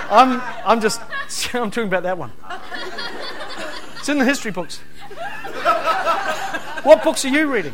I'm, 0.09 0.41
I'm 0.65 0.81
just, 0.81 0.99
I'm 1.53 1.71
talking 1.71 1.88
about 1.88 2.03
that 2.03 2.17
one. 2.17 2.31
It's 4.03 4.09
in 4.09 4.17
the 4.17 4.25
history 4.25 4.51
books. 4.51 4.79
what 6.83 7.05
books 7.05 7.23
are 7.23 7.29
you 7.29 7.49
reading? 7.49 7.71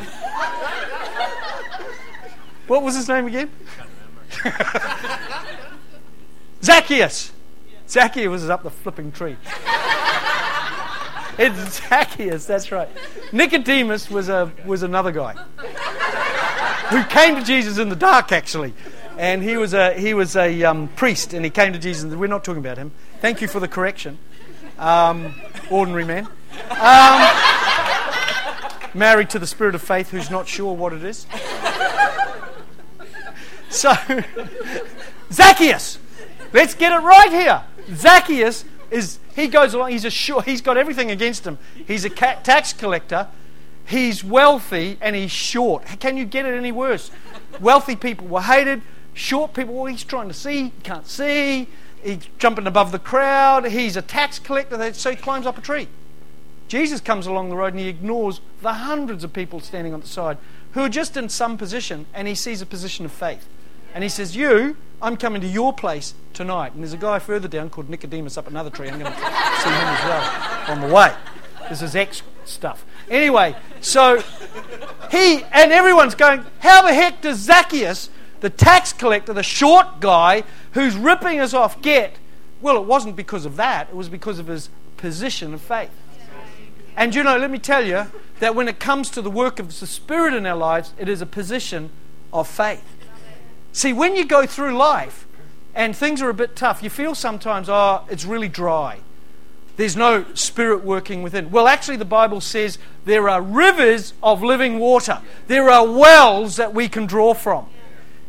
What 2.67 2.83
was 2.83 2.95
his 2.95 3.09
name 3.09 3.25
again? 3.25 3.49
Zacchaeus. 6.63 7.31
Zacchaeus 7.87 8.29
was 8.29 8.47
up 8.47 8.61
the 8.61 8.69
flipping 8.69 9.11
tree. 9.11 9.37
it's 11.39 11.81
Zacchaeus, 11.89 12.45
that's 12.45 12.71
right. 12.71 12.89
Nicodemus 13.31 14.11
was, 14.11 14.29
a, 14.29 14.51
was 14.67 14.83
another 14.83 15.11
guy 15.11 15.33
who 16.91 17.03
came 17.05 17.37
to 17.37 17.43
Jesus 17.43 17.79
in 17.79 17.89
the 17.89 17.95
dark, 17.95 18.31
actually. 18.31 18.75
And 19.17 19.41
he 19.41 19.57
was 19.57 19.73
a, 19.73 19.95
he 19.95 20.13
was 20.13 20.35
a 20.35 20.63
um, 20.63 20.89
priest, 20.89 21.33
and 21.33 21.43
he 21.43 21.49
came 21.49 21.73
to 21.73 21.79
Jesus. 21.79 22.13
We're 22.13 22.27
not 22.27 22.43
talking 22.43 22.63
about 22.63 22.77
him. 22.77 22.91
Thank 23.19 23.41
you 23.41 23.47
for 23.47 23.59
the 23.59 23.67
correction. 23.67 24.19
Um, 24.79 25.35
ordinary 25.69 26.05
man. 26.05 26.27
Um, 26.79 27.29
married 28.93 29.29
to 29.29 29.39
the 29.39 29.45
spirit 29.45 29.75
of 29.75 29.81
faith 29.81 30.09
who's 30.09 30.31
not 30.31 30.47
sure 30.47 30.73
what 30.73 30.93
it 30.93 31.03
is. 31.03 31.27
So, 33.69 33.93
Zacchaeus, 35.31 35.99
let's 36.53 36.73
get 36.73 36.91
it 36.91 37.03
right 37.03 37.31
here. 37.31 37.61
Zacchaeus 37.93 38.65
is 38.89 39.19
He 39.35 39.47
goes 39.47 39.73
along, 39.73 39.91
he's 39.91 40.05
a 40.05 40.09
sure, 40.09 40.41
he's 40.41 40.59
got 40.61 40.75
everything 40.75 41.11
against 41.11 41.45
him. 41.45 41.59
He's 41.87 42.03
a 42.03 42.09
tax 42.09 42.73
collector, 42.73 43.27
he's 43.85 44.23
wealthy, 44.23 44.97
and 44.99 45.15
he's 45.15 45.31
short. 45.31 45.85
Can 45.99 46.17
you 46.17 46.25
get 46.25 46.45
it 46.45 46.57
any 46.57 46.71
worse? 46.71 47.09
Wealthy 47.61 47.95
people 47.95 48.27
were 48.27 48.41
hated, 48.41 48.81
short 49.13 49.53
people, 49.53 49.75
well, 49.75 49.85
he's 49.85 50.03
trying 50.03 50.27
to 50.27 50.33
see, 50.33 50.73
can't 50.83 51.07
see, 51.07 51.67
he's 52.03 52.27
jumping 52.37 52.67
above 52.67 52.91
the 52.91 52.99
crowd, 52.99 53.65
he's 53.67 53.95
a 53.95 54.01
tax 54.01 54.39
collector, 54.39 54.93
so 54.93 55.11
he 55.11 55.15
climbs 55.15 55.45
up 55.45 55.57
a 55.57 55.61
tree. 55.61 55.87
Jesus 56.67 57.01
comes 57.01 57.25
along 57.25 57.49
the 57.49 57.55
road 57.55 57.73
and 57.73 57.79
he 57.79 57.87
ignores 57.87 58.41
the 58.61 58.73
hundreds 58.73 59.23
of 59.23 59.33
people 59.33 59.59
standing 59.59 59.93
on 59.93 60.01
the 60.01 60.07
side 60.07 60.37
who 60.73 60.81
are 60.81 60.89
just 60.89 61.17
in 61.17 61.29
some 61.29 61.57
position, 61.57 62.05
and 62.13 62.27
he 62.27 62.35
sees 62.35 62.61
a 62.61 62.65
position 62.65 63.05
of 63.05 63.11
faith. 63.11 63.47
And 63.93 64.03
he 64.03 64.09
says, 64.09 64.35
You, 64.35 64.77
I'm 65.01 65.17
coming 65.17 65.41
to 65.41 65.47
your 65.47 65.73
place 65.73 66.13
tonight. 66.33 66.73
And 66.73 66.83
there's 66.83 66.93
a 66.93 66.97
guy 66.97 67.19
further 67.19 67.47
down 67.47 67.69
called 67.69 67.89
Nicodemus 67.89 68.37
up 68.37 68.47
another 68.47 68.69
tree. 68.69 68.87
I'm 68.87 68.99
going 68.99 69.11
to 69.11 69.17
see 69.17 69.69
him 69.69 69.87
as 69.87 70.03
well 70.03 70.63
on 70.67 70.81
the 70.81 70.93
way. 70.93 71.13
This 71.69 71.81
is 71.81 71.95
X 71.95 72.21
stuff. 72.45 72.85
Anyway, 73.09 73.55
so 73.81 74.21
he, 75.09 75.43
and 75.51 75.71
everyone's 75.71 76.15
going, 76.15 76.45
How 76.59 76.83
the 76.83 76.93
heck 76.93 77.21
does 77.21 77.39
Zacchaeus, 77.39 78.09
the 78.41 78.49
tax 78.49 78.93
collector, 78.93 79.33
the 79.33 79.43
short 79.43 79.99
guy 79.99 80.43
who's 80.71 80.95
ripping 80.95 81.39
us 81.39 81.53
off, 81.53 81.81
get? 81.81 82.15
Well, 82.61 82.77
it 82.77 82.85
wasn't 82.85 83.15
because 83.15 83.45
of 83.45 83.55
that, 83.57 83.89
it 83.89 83.95
was 83.95 84.09
because 84.09 84.39
of 84.39 84.47
his 84.47 84.69
position 84.97 85.53
of 85.53 85.61
faith. 85.61 85.91
And 86.95 87.15
you 87.15 87.23
know, 87.23 87.37
let 87.37 87.49
me 87.49 87.59
tell 87.59 87.85
you 87.85 88.07
that 88.39 88.55
when 88.55 88.67
it 88.67 88.79
comes 88.79 89.09
to 89.11 89.21
the 89.21 89.31
work 89.31 89.59
of 89.59 89.79
the 89.79 89.87
Spirit 89.87 90.33
in 90.33 90.45
our 90.45 90.57
lives, 90.57 90.93
it 90.97 91.07
is 91.07 91.21
a 91.21 91.25
position 91.25 91.89
of 92.33 92.47
faith. 92.47 92.83
See, 93.71 93.93
when 93.93 94.15
you 94.15 94.25
go 94.25 94.45
through 94.45 94.75
life 94.75 95.25
and 95.75 95.95
things 95.95 96.21
are 96.21 96.29
a 96.29 96.33
bit 96.33 96.55
tough, 96.55 96.83
you 96.83 96.89
feel 96.89 97.15
sometimes, 97.15 97.69
oh, 97.69 98.03
it's 98.09 98.25
really 98.25 98.49
dry. 98.49 98.99
There's 99.77 99.95
no 99.95 100.25
spirit 100.33 100.83
working 100.83 101.23
within. 101.23 101.51
Well, 101.51 101.67
actually, 101.67 101.95
the 101.95 102.03
Bible 102.03 102.41
says 102.41 102.77
there 103.05 103.29
are 103.29 103.41
rivers 103.41 104.13
of 104.21 104.43
living 104.43 104.77
water, 104.77 105.21
there 105.47 105.69
are 105.69 105.89
wells 105.89 106.57
that 106.57 106.73
we 106.73 106.89
can 106.89 107.05
draw 107.05 107.33
from. 107.33 107.67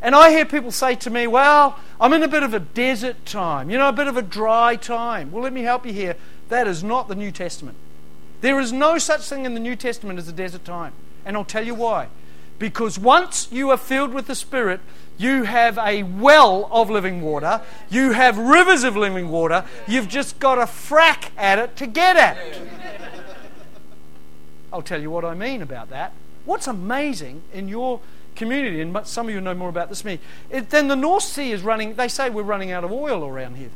And 0.02 0.14
I 0.14 0.30
hear 0.30 0.46
people 0.46 0.72
say 0.72 0.94
to 0.96 1.10
me, 1.10 1.26
Well, 1.26 1.78
I'm 2.00 2.12
in 2.12 2.22
a 2.22 2.28
bit 2.28 2.42
of 2.42 2.54
a 2.54 2.60
desert 2.60 3.26
time, 3.26 3.70
you 3.70 3.78
know, 3.78 3.88
a 3.88 3.92
bit 3.92 4.06
of 4.06 4.16
a 4.16 4.22
dry 4.22 4.76
time. 4.76 5.30
Well, 5.30 5.42
let 5.42 5.52
me 5.52 5.62
help 5.62 5.84
you 5.84 5.92
here. 5.92 6.16
That 6.48 6.66
is 6.66 6.82
not 6.82 7.08
the 7.08 7.14
New 7.14 7.30
Testament. 7.30 7.76
There 8.40 8.58
is 8.58 8.72
no 8.72 8.98
such 8.98 9.22
thing 9.22 9.44
in 9.44 9.54
the 9.54 9.60
New 9.60 9.76
Testament 9.76 10.18
as 10.18 10.28
a 10.28 10.32
desert 10.32 10.64
time. 10.64 10.92
And 11.24 11.36
I'll 11.36 11.44
tell 11.44 11.64
you 11.64 11.74
why. 11.74 12.08
Because 12.58 12.98
once 12.98 13.48
you 13.50 13.70
are 13.70 13.76
filled 13.76 14.12
with 14.12 14.26
the 14.26 14.34
Spirit, 14.34 14.80
you 15.16 15.44
have 15.44 15.78
a 15.78 16.02
well 16.02 16.68
of 16.70 16.90
living 16.90 17.20
water, 17.20 17.60
you 17.90 18.12
have 18.12 18.38
rivers 18.38 18.84
of 18.84 18.96
living 18.96 19.28
water, 19.28 19.64
you've 19.86 20.08
just 20.08 20.38
got 20.38 20.56
to 20.56 20.62
frack 20.62 21.30
at 21.36 21.58
it 21.58 21.76
to 21.76 21.86
get 21.86 22.16
at 22.16 22.36
it. 22.38 22.62
I'll 24.72 24.82
tell 24.82 25.00
you 25.00 25.10
what 25.10 25.24
I 25.24 25.34
mean 25.34 25.62
about 25.62 25.90
that. 25.90 26.12
What's 26.44 26.66
amazing 26.66 27.42
in 27.52 27.68
your 27.68 28.00
community, 28.34 28.80
and 28.80 28.96
some 29.06 29.28
of 29.28 29.34
you 29.34 29.40
know 29.40 29.54
more 29.54 29.68
about 29.68 29.88
this 29.88 30.02
than 30.02 30.14
me, 30.14 30.20
it, 30.50 30.70
then 30.70 30.88
the 30.88 30.96
North 30.96 31.24
Sea 31.24 31.52
is 31.52 31.62
running, 31.62 31.94
they 31.94 32.08
say 32.08 32.30
we're 32.30 32.42
running 32.42 32.70
out 32.70 32.84
of 32.84 32.92
oil 32.92 33.26
around 33.26 33.56
here. 33.56 33.70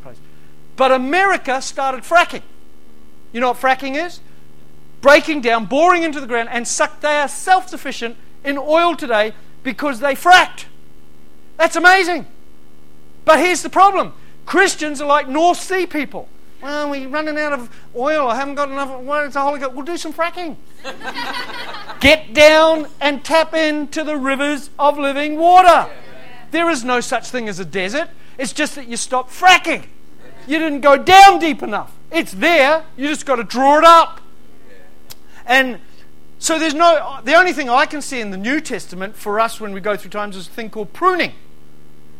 But 0.77 0.93
America 0.93 1.61
started 1.62 2.03
fracking. 2.03 2.43
You 3.33 3.40
know 3.40 3.49
what 3.49 3.59
fracking 3.59 4.03
is? 4.03 4.21
breaking 5.05 5.43
down, 5.43 5.67
boring 5.67 6.03
into 6.03 6.19
the 6.19 6.27
ground, 6.27 6.49
and 6.51 6.67
suck. 6.67 7.03
They 7.03 7.19
are 7.19 7.29
self 7.29 7.69
sufficient 7.69 8.17
in 8.43 8.57
oil 8.57 8.97
today 8.97 9.35
because 9.62 10.01
they 10.01 10.14
fracked. 10.14 10.64
That's 11.59 11.77
amazing. 11.77 12.27
But 13.27 13.38
here's 13.38 13.62
the 13.62 13.69
problem 13.69 14.14
Christians 14.47 15.03
are 15.03 15.07
like 15.07 15.29
North 15.29 15.61
Sea 15.61 15.87
people. 15.87 16.27
Well, 16.64 16.88
we're 16.88 17.09
running 17.09 17.37
out 17.37 17.53
of 17.53 17.68
oil. 17.94 18.27
I 18.27 18.37
haven't 18.37 18.55
got 18.55 18.70
enough. 18.70 18.98
Well, 19.03 19.27
it's 19.27 19.37
a 19.37 19.42
Holy 19.42 19.61
Ghost. 19.61 19.74
We'll 19.74 19.85
do 19.85 19.98
some 19.98 20.14
fracking. 20.14 20.57
Get 22.00 22.33
down 22.33 22.88
and 23.03 23.22
tap 23.22 23.53
into 23.53 24.03
the 24.03 24.16
rivers 24.16 24.70
of 24.79 24.98
living 24.98 25.37
water. 25.37 25.90
There 26.53 26.70
is 26.70 26.83
no 26.83 27.03
such 27.03 27.29
thing 27.29 27.50
as 27.50 27.61
a 27.61 27.66
desert. 27.66 28.09
It's 28.38 28.55
just 28.55 28.77
that 28.77 28.88
you 28.88 28.96
stop 28.96 29.29
fracking. 29.29 29.85
You 30.46 30.59
didn't 30.59 30.81
go 30.81 30.96
down 30.96 31.38
deep 31.38 31.62
enough. 31.62 31.94
It's 32.11 32.33
there. 32.33 32.87
You 32.96 33.09
just 33.09 33.27
got 33.27 33.37
to 33.37 33.44
draw 33.44 33.77
it 33.77 33.85
up. 33.85 34.22
And 35.44 35.81
so 36.38 36.59
there's 36.59 36.72
no, 36.72 37.20
the 37.24 37.35
only 37.35 37.53
thing 37.53 37.68
I 37.68 37.85
can 37.85 38.00
see 38.00 38.22
in 38.22 38.31
the 38.31 38.38
New 38.38 38.62
Testament 38.62 39.16
for 39.16 39.38
us 39.38 39.61
when 39.61 39.74
we 39.74 39.83
go 39.83 39.98
through 39.98 40.12
times 40.12 40.35
is 40.35 40.48
a 40.48 40.50
thing 40.50 40.70
called 40.70 40.94
pruning. 40.94 41.35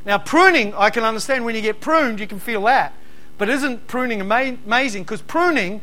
Now, 0.05 0.19
pruning, 0.19 0.75
I 0.75 0.91
can 0.91 1.03
understand 1.03 1.47
when 1.47 1.55
you 1.55 1.63
get 1.63 1.81
pruned, 1.81 2.21
you 2.21 2.27
can 2.27 2.39
feel 2.39 2.61
that. 2.65 2.93
But 3.39 3.49
isn't 3.49 3.87
pruning 3.89 4.21
ama- 4.21 4.59
amazing? 4.67 5.03
Because 5.03 5.23
pruning 5.23 5.81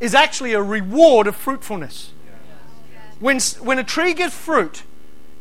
is 0.00 0.14
actually 0.14 0.52
a 0.52 0.62
reward 0.62 1.26
of 1.26 1.36
fruitfulness. 1.36 2.12
When, 3.20 3.40
when 3.60 3.78
a 3.78 3.84
tree 3.84 4.14
gives 4.14 4.34
fruit, 4.34 4.84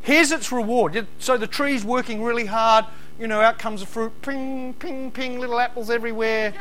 here's 0.02 0.32
its 0.32 0.52
reward. 0.52 1.06
So 1.20 1.38
the 1.38 1.48
tree's 1.48 1.86
working 1.86 2.24
really 2.24 2.48
hard, 2.48 2.86
you 3.20 3.28
know, 3.28 3.40
out 3.40 3.60
comes 3.60 3.82
the 3.82 3.88
fruit, 3.88 4.22
ping, 4.22 4.74
ping, 4.74 5.12
ping, 5.12 5.40
little 5.40 5.60
apples 5.60 5.90
everywhere. 5.90 6.54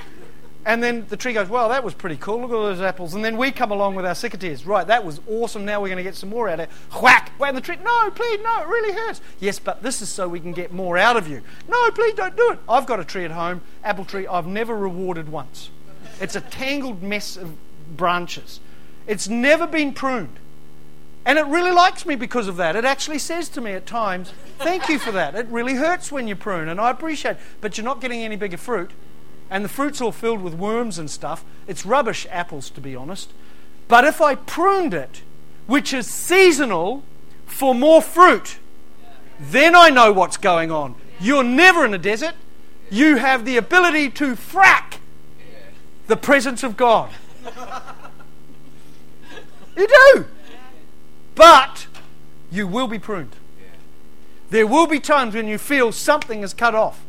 And 0.66 0.82
then 0.82 1.06
the 1.08 1.16
tree 1.16 1.32
goes, 1.32 1.48
Well, 1.48 1.68
that 1.68 1.84
was 1.84 1.94
pretty 1.94 2.16
cool. 2.16 2.40
Look 2.40 2.50
at 2.50 2.54
those 2.54 2.80
apples. 2.80 3.14
And 3.14 3.24
then 3.24 3.36
we 3.36 3.52
come 3.52 3.70
along 3.70 3.94
with 3.94 4.04
our 4.04 4.14
secateurs. 4.14 4.66
Right, 4.66 4.84
that 4.88 5.04
was 5.04 5.20
awesome. 5.28 5.64
Now 5.64 5.80
we're 5.80 5.86
going 5.86 5.98
to 5.98 6.02
get 6.02 6.16
some 6.16 6.28
more 6.28 6.48
out 6.48 6.58
of 6.58 6.68
it. 6.68 6.70
Whack! 7.00 7.30
And 7.40 7.56
the 7.56 7.60
tree, 7.60 7.76
No, 7.84 8.10
please, 8.10 8.40
no, 8.42 8.62
it 8.62 8.66
really 8.66 8.92
hurts. 8.92 9.20
Yes, 9.38 9.60
but 9.60 9.84
this 9.84 10.02
is 10.02 10.08
so 10.08 10.28
we 10.28 10.40
can 10.40 10.52
get 10.52 10.72
more 10.72 10.98
out 10.98 11.16
of 11.16 11.28
you. 11.28 11.40
No, 11.68 11.90
please 11.92 12.14
don't 12.14 12.36
do 12.36 12.50
it. 12.50 12.58
I've 12.68 12.84
got 12.84 12.98
a 12.98 13.04
tree 13.04 13.24
at 13.24 13.30
home, 13.30 13.62
apple 13.84 14.04
tree, 14.04 14.26
I've 14.26 14.48
never 14.48 14.76
rewarded 14.76 15.28
once. 15.28 15.70
It's 16.20 16.34
a 16.34 16.40
tangled 16.40 17.00
mess 17.00 17.36
of 17.36 17.56
branches. 17.96 18.58
It's 19.06 19.28
never 19.28 19.68
been 19.68 19.92
pruned. 19.92 20.36
And 21.24 21.38
it 21.38 21.46
really 21.46 21.72
likes 21.72 22.04
me 22.06 22.16
because 22.16 22.48
of 22.48 22.56
that. 22.56 22.74
It 22.74 22.84
actually 22.84 23.18
says 23.20 23.48
to 23.50 23.60
me 23.60 23.72
at 23.72 23.86
times, 23.86 24.32
Thank 24.58 24.88
you 24.88 24.98
for 24.98 25.12
that. 25.12 25.36
It 25.36 25.46
really 25.46 25.74
hurts 25.74 26.10
when 26.10 26.26
you 26.26 26.34
prune, 26.34 26.68
and 26.68 26.80
I 26.80 26.90
appreciate 26.90 27.32
it. 27.32 27.38
But 27.60 27.78
you're 27.78 27.84
not 27.84 28.00
getting 28.00 28.22
any 28.22 28.36
bigger 28.36 28.56
fruit 28.56 28.90
and 29.50 29.64
the 29.64 29.68
fruit's 29.68 30.00
all 30.00 30.12
filled 30.12 30.42
with 30.42 30.54
worms 30.54 30.98
and 30.98 31.10
stuff. 31.10 31.44
It's 31.66 31.86
rubbish 31.86 32.26
apples, 32.30 32.70
to 32.70 32.80
be 32.80 32.96
honest. 32.96 33.32
But 33.88 34.04
if 34.04 34.20
I 34.20 34.34
pruned 34.34 34.94
it, 34.94 35.22
which 35.66 35.92
is 35.92 36.06
seasonal, 36.06 37.04
for 37.46 37.74
more 37.74 38.02
fruit, 38.02 38.58
then 39.38 39.74
I 39.74 39.88
know 39.90 40.12
what's 40.12 40.36
going 40.36 40.70
on. 40.70 40.94
You're 41.20 41.44
never 41.44 41.84
in 41.84 41.94
a 41.94 41.98
desert. 41.98 42.34
You 42.90 43.16
have 43.16 43.44
the 43.44 43.56
ability 43.56 44.10
to 44.10 44.34
frack 44.34 44.98
the 46.06 46.16
presence 46.16 46.62
of 46.62 46.76
God. 46.76 47.10
You 49.76 49.86
do. 49.86 50.26
But 51.34 51.86
you 52.50 52.66
will 52.66 52.88
be 52.88 52.98
pruned. 52.98 53.36
There 54.50 54.66
will 54.66 54.86
be 54.86 55.00
times 55.00 55.34
when 55.34 55.48
you 55.48 55.58
feel 55.58 55.92
something 55.92 56.42
is 56.42 56.54
cut 56.54 56.74
off 56.74 57.05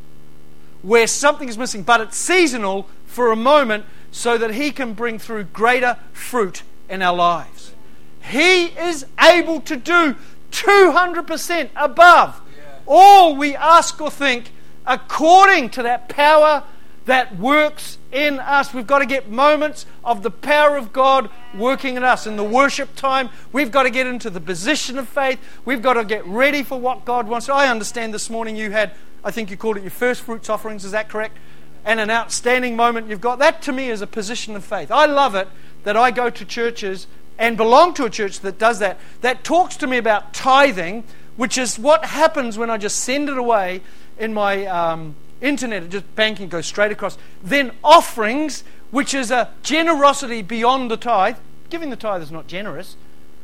where 0.81 1.07
something 1.07 1.49
is 1.49 1.57
missing, 1.57 1.83
but 1.83 2.01
it's 2.01 2.17
seasonal 2.17 2.87
for 3.05 3.31
a 3.31 3.35
moment 3.35 3.85
so 4.11 4.37
that 4.37 4.53
He 4.53 4.71
can 4.71 4.93
bring 4.93 5.19
through 5.19 5.45
greater 5.45 5.97
fruit 6.13 6.63
in 6.89 7.01
our 7.01 7.15
lives. 7.15 7.73
He 8.21 8.65
is 8.65 9.05
able 9.19 9.61
to 9.61 9.75
do 9.77 10.15
200% 10.51 11.69
above 11.75 12.41
all 12.85 13.35
we 13.35 13.55
ask 13.55 13.99
or 13.99 14.09
think 14.09 14.51
according 14.85 15.69
to 15.71 15.83
that 15.83 16.07
power 16.07 16.63
that 17.05 17.37
works 17.37 17.97
in 18.11 18.39
us. 18.39 18.73
We've 18.73 18.87
got 18.87 18.99
to 18.99 19.05
get 19.05 19.29
moments 19.29 19.85
of 20.03 20.23
the 20.23 20.31
power 20.31 20.77
of 20.77 20.91
God 20.91 21.29
working 21.55 21.95
in 21.95 22.03
us. 22.03 22.27
In 22.27 22.35
the 22.35 22.43
worship 22.43 22.95
time, 22.95 23.29
we've 23.51 23.71
got 23.71 23.83
to 23.83 23.89
get 23.89 24.07
into 24.07 24.29
the 24.29 24.41
position 24.41 24.97
of 24.97 25.07
faith. 25.07 25.39
We've 25.63 25.81
got 25.81 25.93
to 25.93 26.03
get 26.03 26.25
ready 26.25 26.63
for 26.63 26.79
what 26.79 27.05
God 27.05 27.27
wants. 27.27 27.47
I 27.47 27.69
understand 27.69 28.13
this 28.13 28.29
morning 28.29 28.55
you 28.55 28.71
had 28.71 28.91
I 29.27 29.31
think 29.31 29.51
you 29.51 29.57
called 29.57 29.75
it 29.75 29.83
your 29.83 29.91
first 29.91 30.21
fruits 30.21 30.49
offerings, 30.49 30.85
is 30.85 30.93
that 30.93 31.09
correct? 31.09 31.37
And 31.83 31.99
an 31.99 32.09
outstanding 32.09 32.77
moment 32.77 33.09
you've 33.09 33.19
got. 33.19 33.39
That 33.39 33.61
to 33.63 33.73
me 33.73 33.89
is 33.89 33.99
a 34.01 34.07
position 34.07 34.55
of 34.55 34.63
faith. 34.63 34.89
I 34.89 35.05
love 35.05 35.35
it 35.35 35.49
that 35.83 35.97
I 35.97 36.11
go 36.11 36.29
to 36.29 36.45
churches 36.45 37.07
and 37.37 37.57
belong 37.57 37.93
to 37.95 38.05
a 38.05 38.09
church 38.09 38.39
that 38.39 38.57
does 38.57 38.79
that, 38.79 38.97
that 39.19 39.43
talks 39.43 39.75
to 39.77 39.87
me 39.87 39.97
about 39.97 40.33
tithing, 40.33 41.03
which 41.35 41.57
is 41.57 41.77
what 41.77 42.05
happens 42.05 42.57
when 42.57 42.69
I 42.69 42.77
just 42.77 43.01
send 43.01 43.27
it 43.27 43.37
away 43.37 43.81
in 44.17 44.33
my 44.33 44.65
um, 44.65 45.13
internet, 45.41 45.83
it 45.83 45.89
just 45.89 46.15
banking 46.15 46.47
goes 46.47 46.65
straight 46.65 46.93
across. 46.93 47.17
Then 47.43 47.73
offerings, 47.83 48.63
which 48.91 49.13
is 49.13 49.29
a 49.29 49.49
generosity 49.61 50.41
beyond 50.41 50.89
the 50.89 50.95
tithe. 50.95 51.35
Giving 51.69 51.89
the 51.89 51.97
tithe 51.97 52.21
is 52.21 52.31
not 52.31 52.47
generous. 52.47 52.95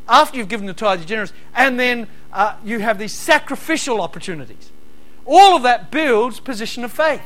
After 0.07 0.37
you've 0.37 0.47
given 0.47 0.65
the 0.65 0.73
tithe, 0.73 0.99
you're 0.99 1.07
generous. 1.07 1.33
And 1.53 1.77
then 1.77 2.07
uh, 2.31 2.55
you 2.63 2.79
have 2.79 2.99
these 2.99 3.13
sacrificial 3.13 3.99
opportunities. 3.99 4.69
All 5.25 5.55
of 5.55 5.63
that 5.63 5.91
builds 5.91 6.39
position 6.39 6.83
of 6.83 6.91
faith. 6.91 7.21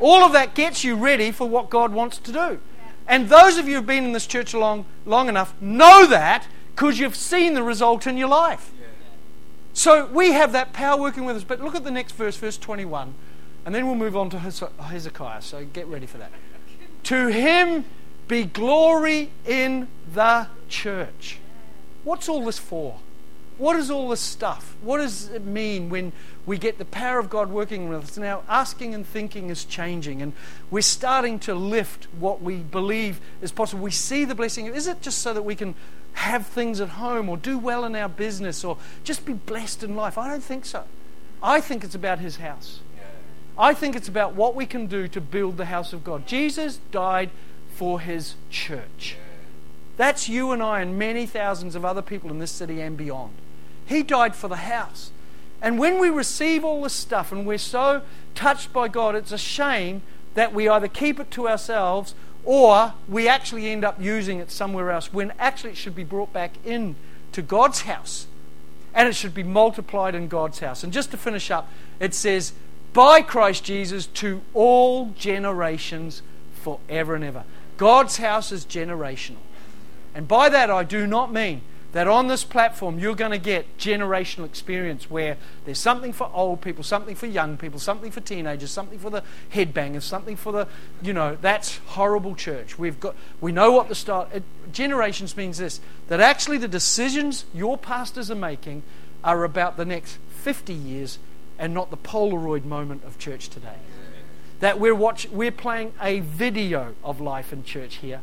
All 0.00 0.24
of 0.24 0.32
that 0.32 0.54
gets 0.54 0.84
you 0.84 0.94
ready 0.94 1.30
for 1.30 1.48
what 1.48 1.70
God 1.70 1.92
wants 1.92 2.18
to 2.18 2.32
do. 2.32 2.60
And 3.08 3.28
those 3.28 3.56
of 3.56 3.68
you 3.68 3.76
who've 3.76 3.86
been 3.86 4.04
in 4.04 4.12
this 4.12 4.26
church 4.26 4.52
long, 4.52 4.84
long 5.04 5.28
enough 5.28 5.54
know 5.60 6.06
that 6.06 6.46
because 6.74 6.98
you've 6.98 7.16
seen 7.16 7.54
the 7.54 7.62
result 7.62 8.06
in 8.06 8.16
your 8.16 8.28
life. 8.28 8.72
So 9.72 10.06
we 10.06 10.32
have 10.32 10.52
that 10.52 10.72
power 10.72 11.00
working 11.00 11.24
with 11.24 11.36
us. 11.36 11.44
But 11.44 11.60
look 11.60 11.74
at 11.74 11.84
the 11.84 11.90
next 11.90 12.12
verse, 12.12 12.36
verse 12.36 12.58
21. 12.58 13.14
And 13.64 13.74
then 13.74 13.86
we'll 13.86 13.94
move 13.94 14.16
on 14.16 14.30
to 14.30 14.38
Hezekiah. 14.38 15.42
So 15.42 15.64
get 15.66 15.86
ready 15.86 16.06
for 16.06 16.18
that. 16.18 16.30
To 17.04 17.28
him 17.28 17.84
be 18.26 18.44
glory 18.44 19.30
in 19.46 19.88
the 20.12 20.48
church. 20.68 21.38
What's 22.04 22.28
all 22.28 22.44
this 22.44 22.58
for? 22.58 22.98
What 23.58 23.76
is 23.76 23.90
all 23.90 24.10
this 24.10 24.20
stuff? 24.20 24.76
What 24.82 24.98
does 24.98 25.30
it 25.30 25.44
mean 25.44 25.88
when 25.88 26.12
we 26.44 26.58
get 26.58 26.76
the 26.76 26.84
power 26.84 27.18
of 27.18 27.30
God 27.30 27.48
working 27.50 27.88
with 27.88 28.04
us? 28.04 28.18
Now, 28.18 28.42
asking 28.48 28.94
and 28.94 29.06
thinking 29.06 29.48
is 29.48 29.64
changing, 29.64 30.20
and 30.20 30.34
we're 30.70 30.82
starting 30.82 31.38
to 31.40 31.54
lift 31.54 32.06
what 32.18 32.42
we 32.42 32.56
believe 32.56 33.18
is 33.40 33.52
possible. 33.52 33.82
We 33.82 33.92
see 33.92 34.26
the 34.26 34.34
blessing. 34.34 34.66
Is 34.66 34.86
it 34.86 35.00
just 35.00 35.18
so 35.18 35.32
that 35.32 35.42
we 35.42 35.54
can 35.54 35.74
have 36.12 36.46
things 36.46 36.80
at 36.80 36.90
home 36.90 37.30
or 37.30 37.38
do 37.38 37.58
well 37.58 37.84
in 37.84 37.96
our 37.96 38.10
business 38.10 38.62
or 38.62 38.76
just 39.04 39.24
be 39.24 39.32
blessed 39.32 39.82
in 39.82 39.96
life? 39.96 40.18
I 40.18 40.28
don't 40.28 40.44
think 40.44 40.66
so. 40.66 40.84
I 41.42 41.60
think 41.62 41.82
it's 41.82 41.94
about 41.94 42.18
His 42.18 42.36
house. 42.36 42.80
I 43.58 43.72
think 43.72 43.96
it's 43.96 44.08
about 44.08 44.34
what 44.34 44.54
we 44.54 44.66
can 44.66 44.86
do 44.86 45.08
to 45.08 45.20
build 45.20 45.56
the 45.56 45.64
house 45.64 45.94
of 45.94 46.04
God. 46.04 46.26
Jesus 46.26 46.78
died 46.90 47.30
for 47.74 48.00
His 48.00 48.34
church. 48.50 49.16
That's 49.96 50.28
you 50.28 50.52
and 50.52 50.62
I 50.62 50.82
and 50.82 50.98
many 50.98 51.24
thousands 51.24 51.74
of 51.74 51.82
other 51.82 52.02
people 52.02 52.30
in 52.30 52.38
this 52.38 52.50
city 52.50 52.82
and 52.82 52.98
beyond. 52.98 53.32
He 53.86 54.02
died 54.02 54.34
for 54.34 54.48
the 54.48 54.56
house. 54.56 55.10
And 55.62 55.78
when 55.78 55.98
we 55.98 56.10
receive 56.10 56.64
all 56.64 56.82
this 56.82 56.92
stuff 56.92 57.32
and 57.32 57.46
we're 57.46 57.58
so 57.58 58.02
touched 58.34 58.72
by 58.72 58.88
God, 58.88 59.14
it's 59.14 59.32
a 59.32 59.38
shame 59.38 60.02
that 60.34 60.52
we 60.52 60.68
either 60.68 60.88
keep 60.88 61.18
it 61.18 61.30
to 61.32 61.48
ourselves 61.48 62.14
or 62.44 62.92
we 63.08 63.26
actually 63.26 63.70
end 63.70 63.84
up 63.84 64.00
using 64.00 64.38
it 64.38 64.50
somewhere 64.50 64.90
else 64.90 65.12
when 65.12 65.32
actually 65.38 65.70
it 65.70 65.76
should 65.76 65.96
be 65.96 66.04
brought 66.04 66.32
back 66.32 66.52
in 66.64 66.94
to 67.32 67.42
God's 67.42 67.82
house 67.82 68.26
and 68.94 69.08
it 69.08 69.14
should 69.14 69.34
be 69.34 69.42
multiplied 69.42 70.14
in 70.14 70.28
God's 70.28 70.60
house. 70.60 70.84
And 70.84 70.92
just 70.92 71.10
to 71.10 71.16
finish 71.16 71.50
up, 71.50 71.68
it 72.00 72.14
says, 72.14 72.52
by 72.92 73.20
Christ 73.20 73.64
Jesus 73.64 74.06
to 74.06 74.40
all 74.54 75.12
generations 75.18 76.22
forever 76.54 77.14
and 77.14 77.22
ever. 77.22 77.44
God's 77.76 78.16
house 78.16 78.52
is 78.52 78.64
generational. 78.64 79.36
And 80.14 80.26
by 80.26 80.48
that, 80.48 80.70
I 80.70 80.82
do 80.82 81.06
not 81.06 81.30
mean 81.30 81.60
that 81.92 82.08
on 82.08 82.28
this 82.28 82.44
platform 82.44 82.98
you're 82.98 83.14
going 83.14 83.30
to 83.30 83.38
get 83.38 83.78
generational 83.78 84.44
experience 84.44 85.10
where 85.10 85.36
there's 85.64 85.78
something 85.78 86.12
for 86.12 86.30
old 86.34 86.60
people, 86.60 86.84
something 86.84 87.14
for 87.14 87.26
young 87.26 87.56
people, 87.56 87.78
something 87.78 88.10
for 88.10 88.20
teenagers, 88.20 88.70
something 88.70 88.98
for 88.98 89.10
the 89.10 89.22
headbangers, 89.52 90.02
something 90.02 90.36
for 90.36 90.52
the, 90.52 90.68
you 91.02 91.12
know, 91.12 91.36
that's 91.40 91.78
horrible 91.86 92.34
church. 92.34 92.78
We've 92.78 92.98
got, 93.00 93.14
we 93.40 93.52
know 93.52 93.72
what 93.72 93.88
the 93.88 93.94
start. 93.94 94.28
It, 94.32 94.42
generations 94.72 95.36
means 95.36 95.58
this 95.58 95.80
that 96.08 96.20
actually 96.20 96.58
the 96.58 96.68
decisions 96.68 97.44
your 97.54 97.78
pastors 97.78 98.30
are 98.30 98.36
making 98.36 98.82
are 99.24 99.44
about 99.44 99.76
the 99.76 99.84
next 99.84 100.18
50 100.30 100.72
years 100.72 101.18
and 101.58 101.74
not 101.74 101.90
the 101.90 101.96
Polaroid 101.96 102.64
moment 102.64 103.04
of 103.04 103.18
church 103.18 103.48
today. 103.48 103.76
That 104.60 104.78
we're, 104.78 104.94
watch, 104.94 105.28
we're 105.28 105.50
playing 105.50 105.92
a 106.00 106.20
video 106.20 106.94
of 107.04 107.20
life 107.20 107.52
in 107.52 107.64
church 107.64 107.96
here. 107.96 108.20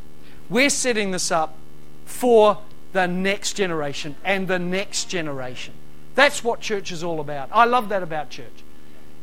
We're 0.48 0.70
setting 0.70 1.10
this 1.10 1.30
up 1.30 1.56
for 2.04 2.58
the 2.94 3.06
next 3.06 3.54
generation 3.54 4.14
and 4.24 4.48
the 4.48 4.58
next 4.58 5.10
generation. 5.10 5.74
That's 6.14 6.42
what 6.42 6.60
church 6.60 6.92
is 6.92 7.02
all 7.02 7.20
about. 7.20 7.50
I 7.52 7.64
love 7.64 7.88
that 7.90 8.02
about 8.02 8.30
church. 8.30 8.62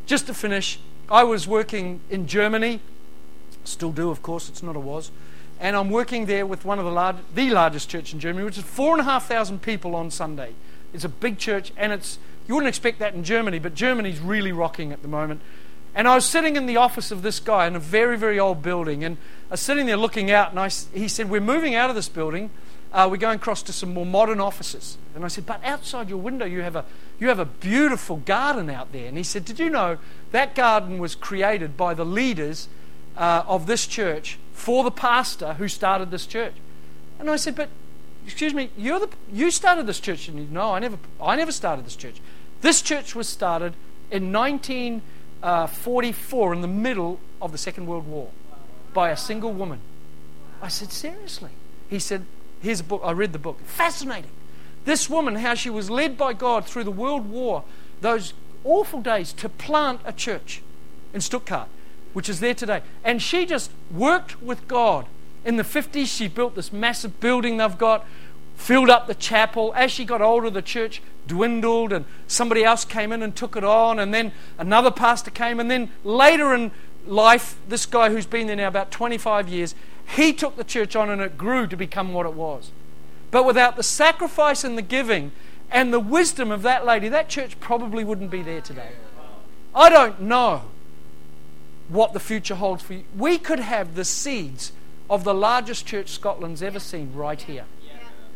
Just 0.06 0.28
to 0.28 0.34
finish, 0.34 0.78
I 1.10 1.24
was 1.24 1.48
working 1.48 2.02
in 2.10 2.28
Germany, 2.28 2.82
still 3.64 3.94
do, 3.94 4.10
of 4.12 4.22
course, 4.22 4.50
it's 4.50 4.62
not 4.62 4.76
a 4.76 4.80
was, 4.80 5.10
and 5.60 5.76
I'm 5.76 5.90
working 5.90 6.26
there 6.26 6.46
with 6.46 6.66
one 6.66 6.80
of 6.80 6.86
the 6.86 6.92
large, 6.92 7.16
the 7.34 7.50
largest 7.50 7.90
church 7.90 8.14
in 8.14 8.20
Germany, 8.20 8.44
which 8.44 8.58
is 8.58 8.64
four 8.66 8.92
and 8.92 9.02
a 9.02 9.06
half 9.06 9.28
thousand 9.28 9.62
people 9.62 9.96
on 9.96 10.12
Sunday. 10.12 10.54
It's 10.94 11.06
a 11.06 11.10
big 11.10 11.38
church, 11.38 11.72
and 11.78 11.94
it's 11.94 12.20
you 12.48 12.56
wouldn't 12.56 12.68
expect 12.70 13.00
that 13.00 13.14
in 13.14 13.24
Germany, 13.24 13.60
but 13.60 13.74
Germany's 13.74 14.20
really 14.20 14.52
rocking 14.52 14.92
at 14.92 15.02
the 15.02 15.08
moment. 15.08 15.40
And 15.96 16.08
I 16.08 16.16
was 16.16 16.26
sitting 16.26 16.58
in 16.58 16.66
the 16.66 16.76
office 16.76 17.12
of 17.12 17.22
this 17.22 17.40
guy 17.40 17.68
in 17.68 17.76
a 17.76 17.80
very, 17.80 18.18
very 18.18 18.40
old 18.40 18.62
building, 18.62 19.04
and 19.06 19.16
I 19.50 19.54
was 19.54 19.62
sitting 19.62 19.86
there 19.86 19.98
looking 19.98 20.30
out, 20.30 20.50
and 20.50 20.60
I, 20.60 20.70
he 20.94 21.08
said, 21.08 21.30
"We're 21.30 21.40
moving 21.40 21.74
out 21.74 21.90
of 21.90 21.96
this 21.96 22.10
building." 22.10 22.50
Uh, 22.94 23.08
we're 23.10 23.18
going 23.18 23.38
across 23.38 23.64
to 23.64 23.74
some 23.74 23.94
more 23.94 24.06
modern 24.06 24.40
offices. 24.40 24.98
And 25.16 25.24
I 25.24 25.30
said, 25.30 25.46
but 25.46 25.64
outside 25.64 26.10
your 26.10 26.18
window, 26.18 26.46
you 26.46 26.62
have, 26.62 26.76
a, 26.76 26.84
you 27.20 27.30
have 27.30 27.40
a 27.40 27.46
beautiful 27.46 28.18
garden 28.18 28.70
out 28.70 28.92
there. 28.92 29.08
And 29.08 29.16
he 29.18 29.24
said, 29.24 29.46
did 29.46 29.60
you 29.60 29.70
know 29.70 29.98
that 30.32 30.56
garden 30.56 31.00
was 31.00 31.16
created 31.16 31.78
by 31.78 31.94
the 31.94 32.04
leaders 32.06 32.68
uh, 33.16 33.44
of 33.48 33.66
this 33.66 33.88
church 33.88 34.38
for 34.54 34.84
the 34.84 34.92
pastor 34.92 35.54
who 35.54 35.70
started 35.70 36.12
this 36.12 36.26
church? 36.26 36.54
And 37.20 37.30
I 37.30 37.38
said, 37.38 37.56
but 37.56 37.70
excuse 38.26 38.54
me, 38.54 38.72
you're 38.78 39.00
the, 39.00 39.08
you 39.32 39.52
started 39.52 39.88
this 39.88 40.02
church. 40.02 40.28
And 40.28 40.38
he 40.38 40.44
said, 40.46 40.54
no, 40.54 40.74
I 40.74 40.80
never, 40.80 40.98
I 41.22 41.38
never 41.38 41.54
started 41.54 41.86
this 41.86 41.96
church. 41.96 42.16
This 42.62 42.82
church 42.82 43.16
was 43.16 43.30
started 43.30 43.74
in 44.12 44.34
1944 44.34 46.54
in 46.54 46.62
the 46.62 46.68
middle 46.68 47.20
of 47.42 47.54
the 47.54 47.58
Second 47.58 47.88
World 47.88 48.06
War 48.06 48.30
by 48.94 49.12
a 49.12 49.18
single 49.18 49.54
woman. 49.54 49.80
I 50.62 50.68
said, 50.68 50.92
seriously? 50.92 51.52
He 51.90 51.98
said, 51.98 52.26
Here's 52.62 52.80
a 52.80 52.84
book. 52.84 53.02
I 53.04 53.12
read 53.12 53.34
the 53.34 53.40
book. 53.40 53.60
Fascinating. 53.66 54.30
This 54.86 55.10
woman, 55.10 55.36
how 55.36 55.54
she 55.54 55.70
was 55.70 55.90
led 55.90 56.18
by 56.18 56.34
God 56.34 56.66
through 56.66 56.84
the 56.84 56.92
World 56.92 57.30
War, 57.30 57.64
those 58.02 58.34
awful 58.64 59.02
days, 59.02 59.34
to 59.34 59.50
plant 59.50 60.02
a 60.06 60.14
church 60.14 60.62
in 61.14 61.22
Stuttgart, 61.22 61.68
which 62.14 62.30
is 62.30 62.40
there 62.40 62.54
today. 62.54 62.82
And 63.04 63.22
she 63.22 63.46
just 63.46 63.72
worked 63.92 64.42
with 64.42 64.68
God. 64.68 65.06
In 65.44 65.58
the 65.58 65.64
50s, 65.64 66.06
she 66.08 66.28
built 66.28 66.56
this 66.56 66.72
massive 66.72 67.20
building 67.20 67.58
they've 67.58 67.78
got, 67.78 68.06
filled 68.56 68.90
up 68.90 69.08
the 69.08 69.16
chapel. 69.16 69.74
As 69.76 69.92
she 69.92 70.06
got 70.06 70.22
older, 70.22 70.50
the 70.50 70.62
church 70.62 71.02
dwindled, 71.28 71.94
and 71.94 72.06
somebody 72.28 72.64
else 72.64 72.86
came 72.86 73.12
in 73.12 73.24
and 73.24 73.36
took 73.36 73.56
it 73.56 73.64
on, 73.64 74.00
and 74.00 74.14
then 74.14 74.32
another 74.58 74.92
pastor 74.92 75.32
came, 75.32 75.60
and 75.60 75.70
then 75.70 75.90
later 76.04 76.54
in 76.54 76.72
life, 77.06 77.58
this 77.68 77.86
guy 77.86 78.10
who's 78.10 78.26
been 78.26 78.48
there 78.48 78.56
now 78.56 78.68
about 78.68 78.92
25 78.92 79.50
years, 79.50 79.76
he 80.16 80.34
took 80.34 80.56
the 80.56 80.64
church 80.64 80.96
on 80.96 81.10
and 81.10 81.22
it 81.22 81.38
grew 81.38 81.68
to 81.68 81.78
become 81.78 82.14
what 82.14 82.26
it 82.26 82.34
was. 82.34 82.72
But 83.32 83.46
without 83.46 83.78
the 83.78 83.84
sacrifice 83.84 84.64
and 84.64 84.78
the 84.78 84.82
giving 84.82 85.32
and 85.72 85.94
the 85.94 86.00
wisdom 86.00 86.52
of 86.52 86.64
that 86.64 86.86
lady, 86.86 87.08
that 87.10 87.30
church 87.30 87.60
probably 87.60 88.04
wouldn't 88.04 88.30
be 88.30 88.42
there 88.42 88.62
today. 88.62 88.92
I 89.74 89.90
don't 89.90 90.22
know 90.22 90.64
what 91.88 92.14
the 92.14 92.20
future 92.20 92.56
holds 92.56 92.84
for 92.84 92.94
you. 92.94 93.04
We 93.18 93.38
could 93.38 93.60
have 93.60 93.96
the 93.96 94.06
seeds 94.06 94.74
of 95.10 95.24
the 95.24 95.34
largest 95.34 95.86
church 95.86 96.10
Scotland's 96.10 96.62
ever 96.62 96.80
seen 96.80 97.14
right 97.14 97.42
here. 97.42 97.66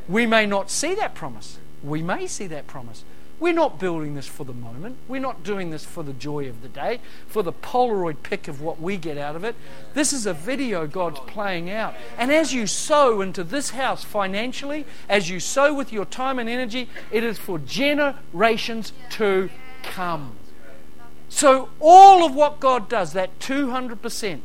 We 0.08 0.26
may 0.26 0.46
not 0.46 0.70
see 0.70 0.94
that 0.96 1.16
promise. 1.16 1.58
We 1.84 2.02
may 2.02 2.28
see 2.28 2.48
that 2.48 2.68
promise. 2.68 3.04
We're 3.40 3.54
not 3.54 3.80
building 3.80 4.16
this 4.16 4.28
for 4.28 4.46
the 4.46 4.54
moment. 4.54 4.98
We're 5.08 5.22
not 5.22 5.44
doing 5.44 5.70
this 5.70 5.84
for 5.84 6.04
the 6.04 6.14
joy 6.14 6.48
of 6.48 6.62
the 6.62 6.70
day, 6.70 7.02
for 7.28 7.44
the 7.44 7.52
Polaroid 7.52 8.24
pic 8.24 8.48
of 8.48 8.62
what 8.62 8.80
we 8.80 8.96
get 8.96 9.18
out 9.18 9.36
of 9.36 9.44
it. 9.44 9.56
This 9.94 10.14
is 10.14 10.26
a 10.26 10.34
video 10.34 10.88
God's 10.88 11.20
playing 11.22 11.70
out. 11.70 11.96
And 12.18 12.32
as 12.32 12.54
you 12.54 12.66
sow 12.66 13.20
into 13.20 13.44
this 13.44 13.72
house 13.72 14.06
financially, 14.06 14.86
as 15.10 15.30
you 15.30 15.42
sow 15.42 15.74
with 15.74 15.92
your 15.92 16.06
time 16.06 16.40
and 16.40 16.48
energy, 16.48 16.90
it 17.12 17.24
is 17.24 17.38
for 17.38 17.60
generations 17.60 18.94
to 19.12 19.50
come. 19.84 20.38
So, 21.28 21.70
all 21.82 22.26
of 22.26 22.34
what 22.34 22.62
God 22.62 22.88
does, 22.88 23.12
that 23.14 23.38
200%, 23.40 24.40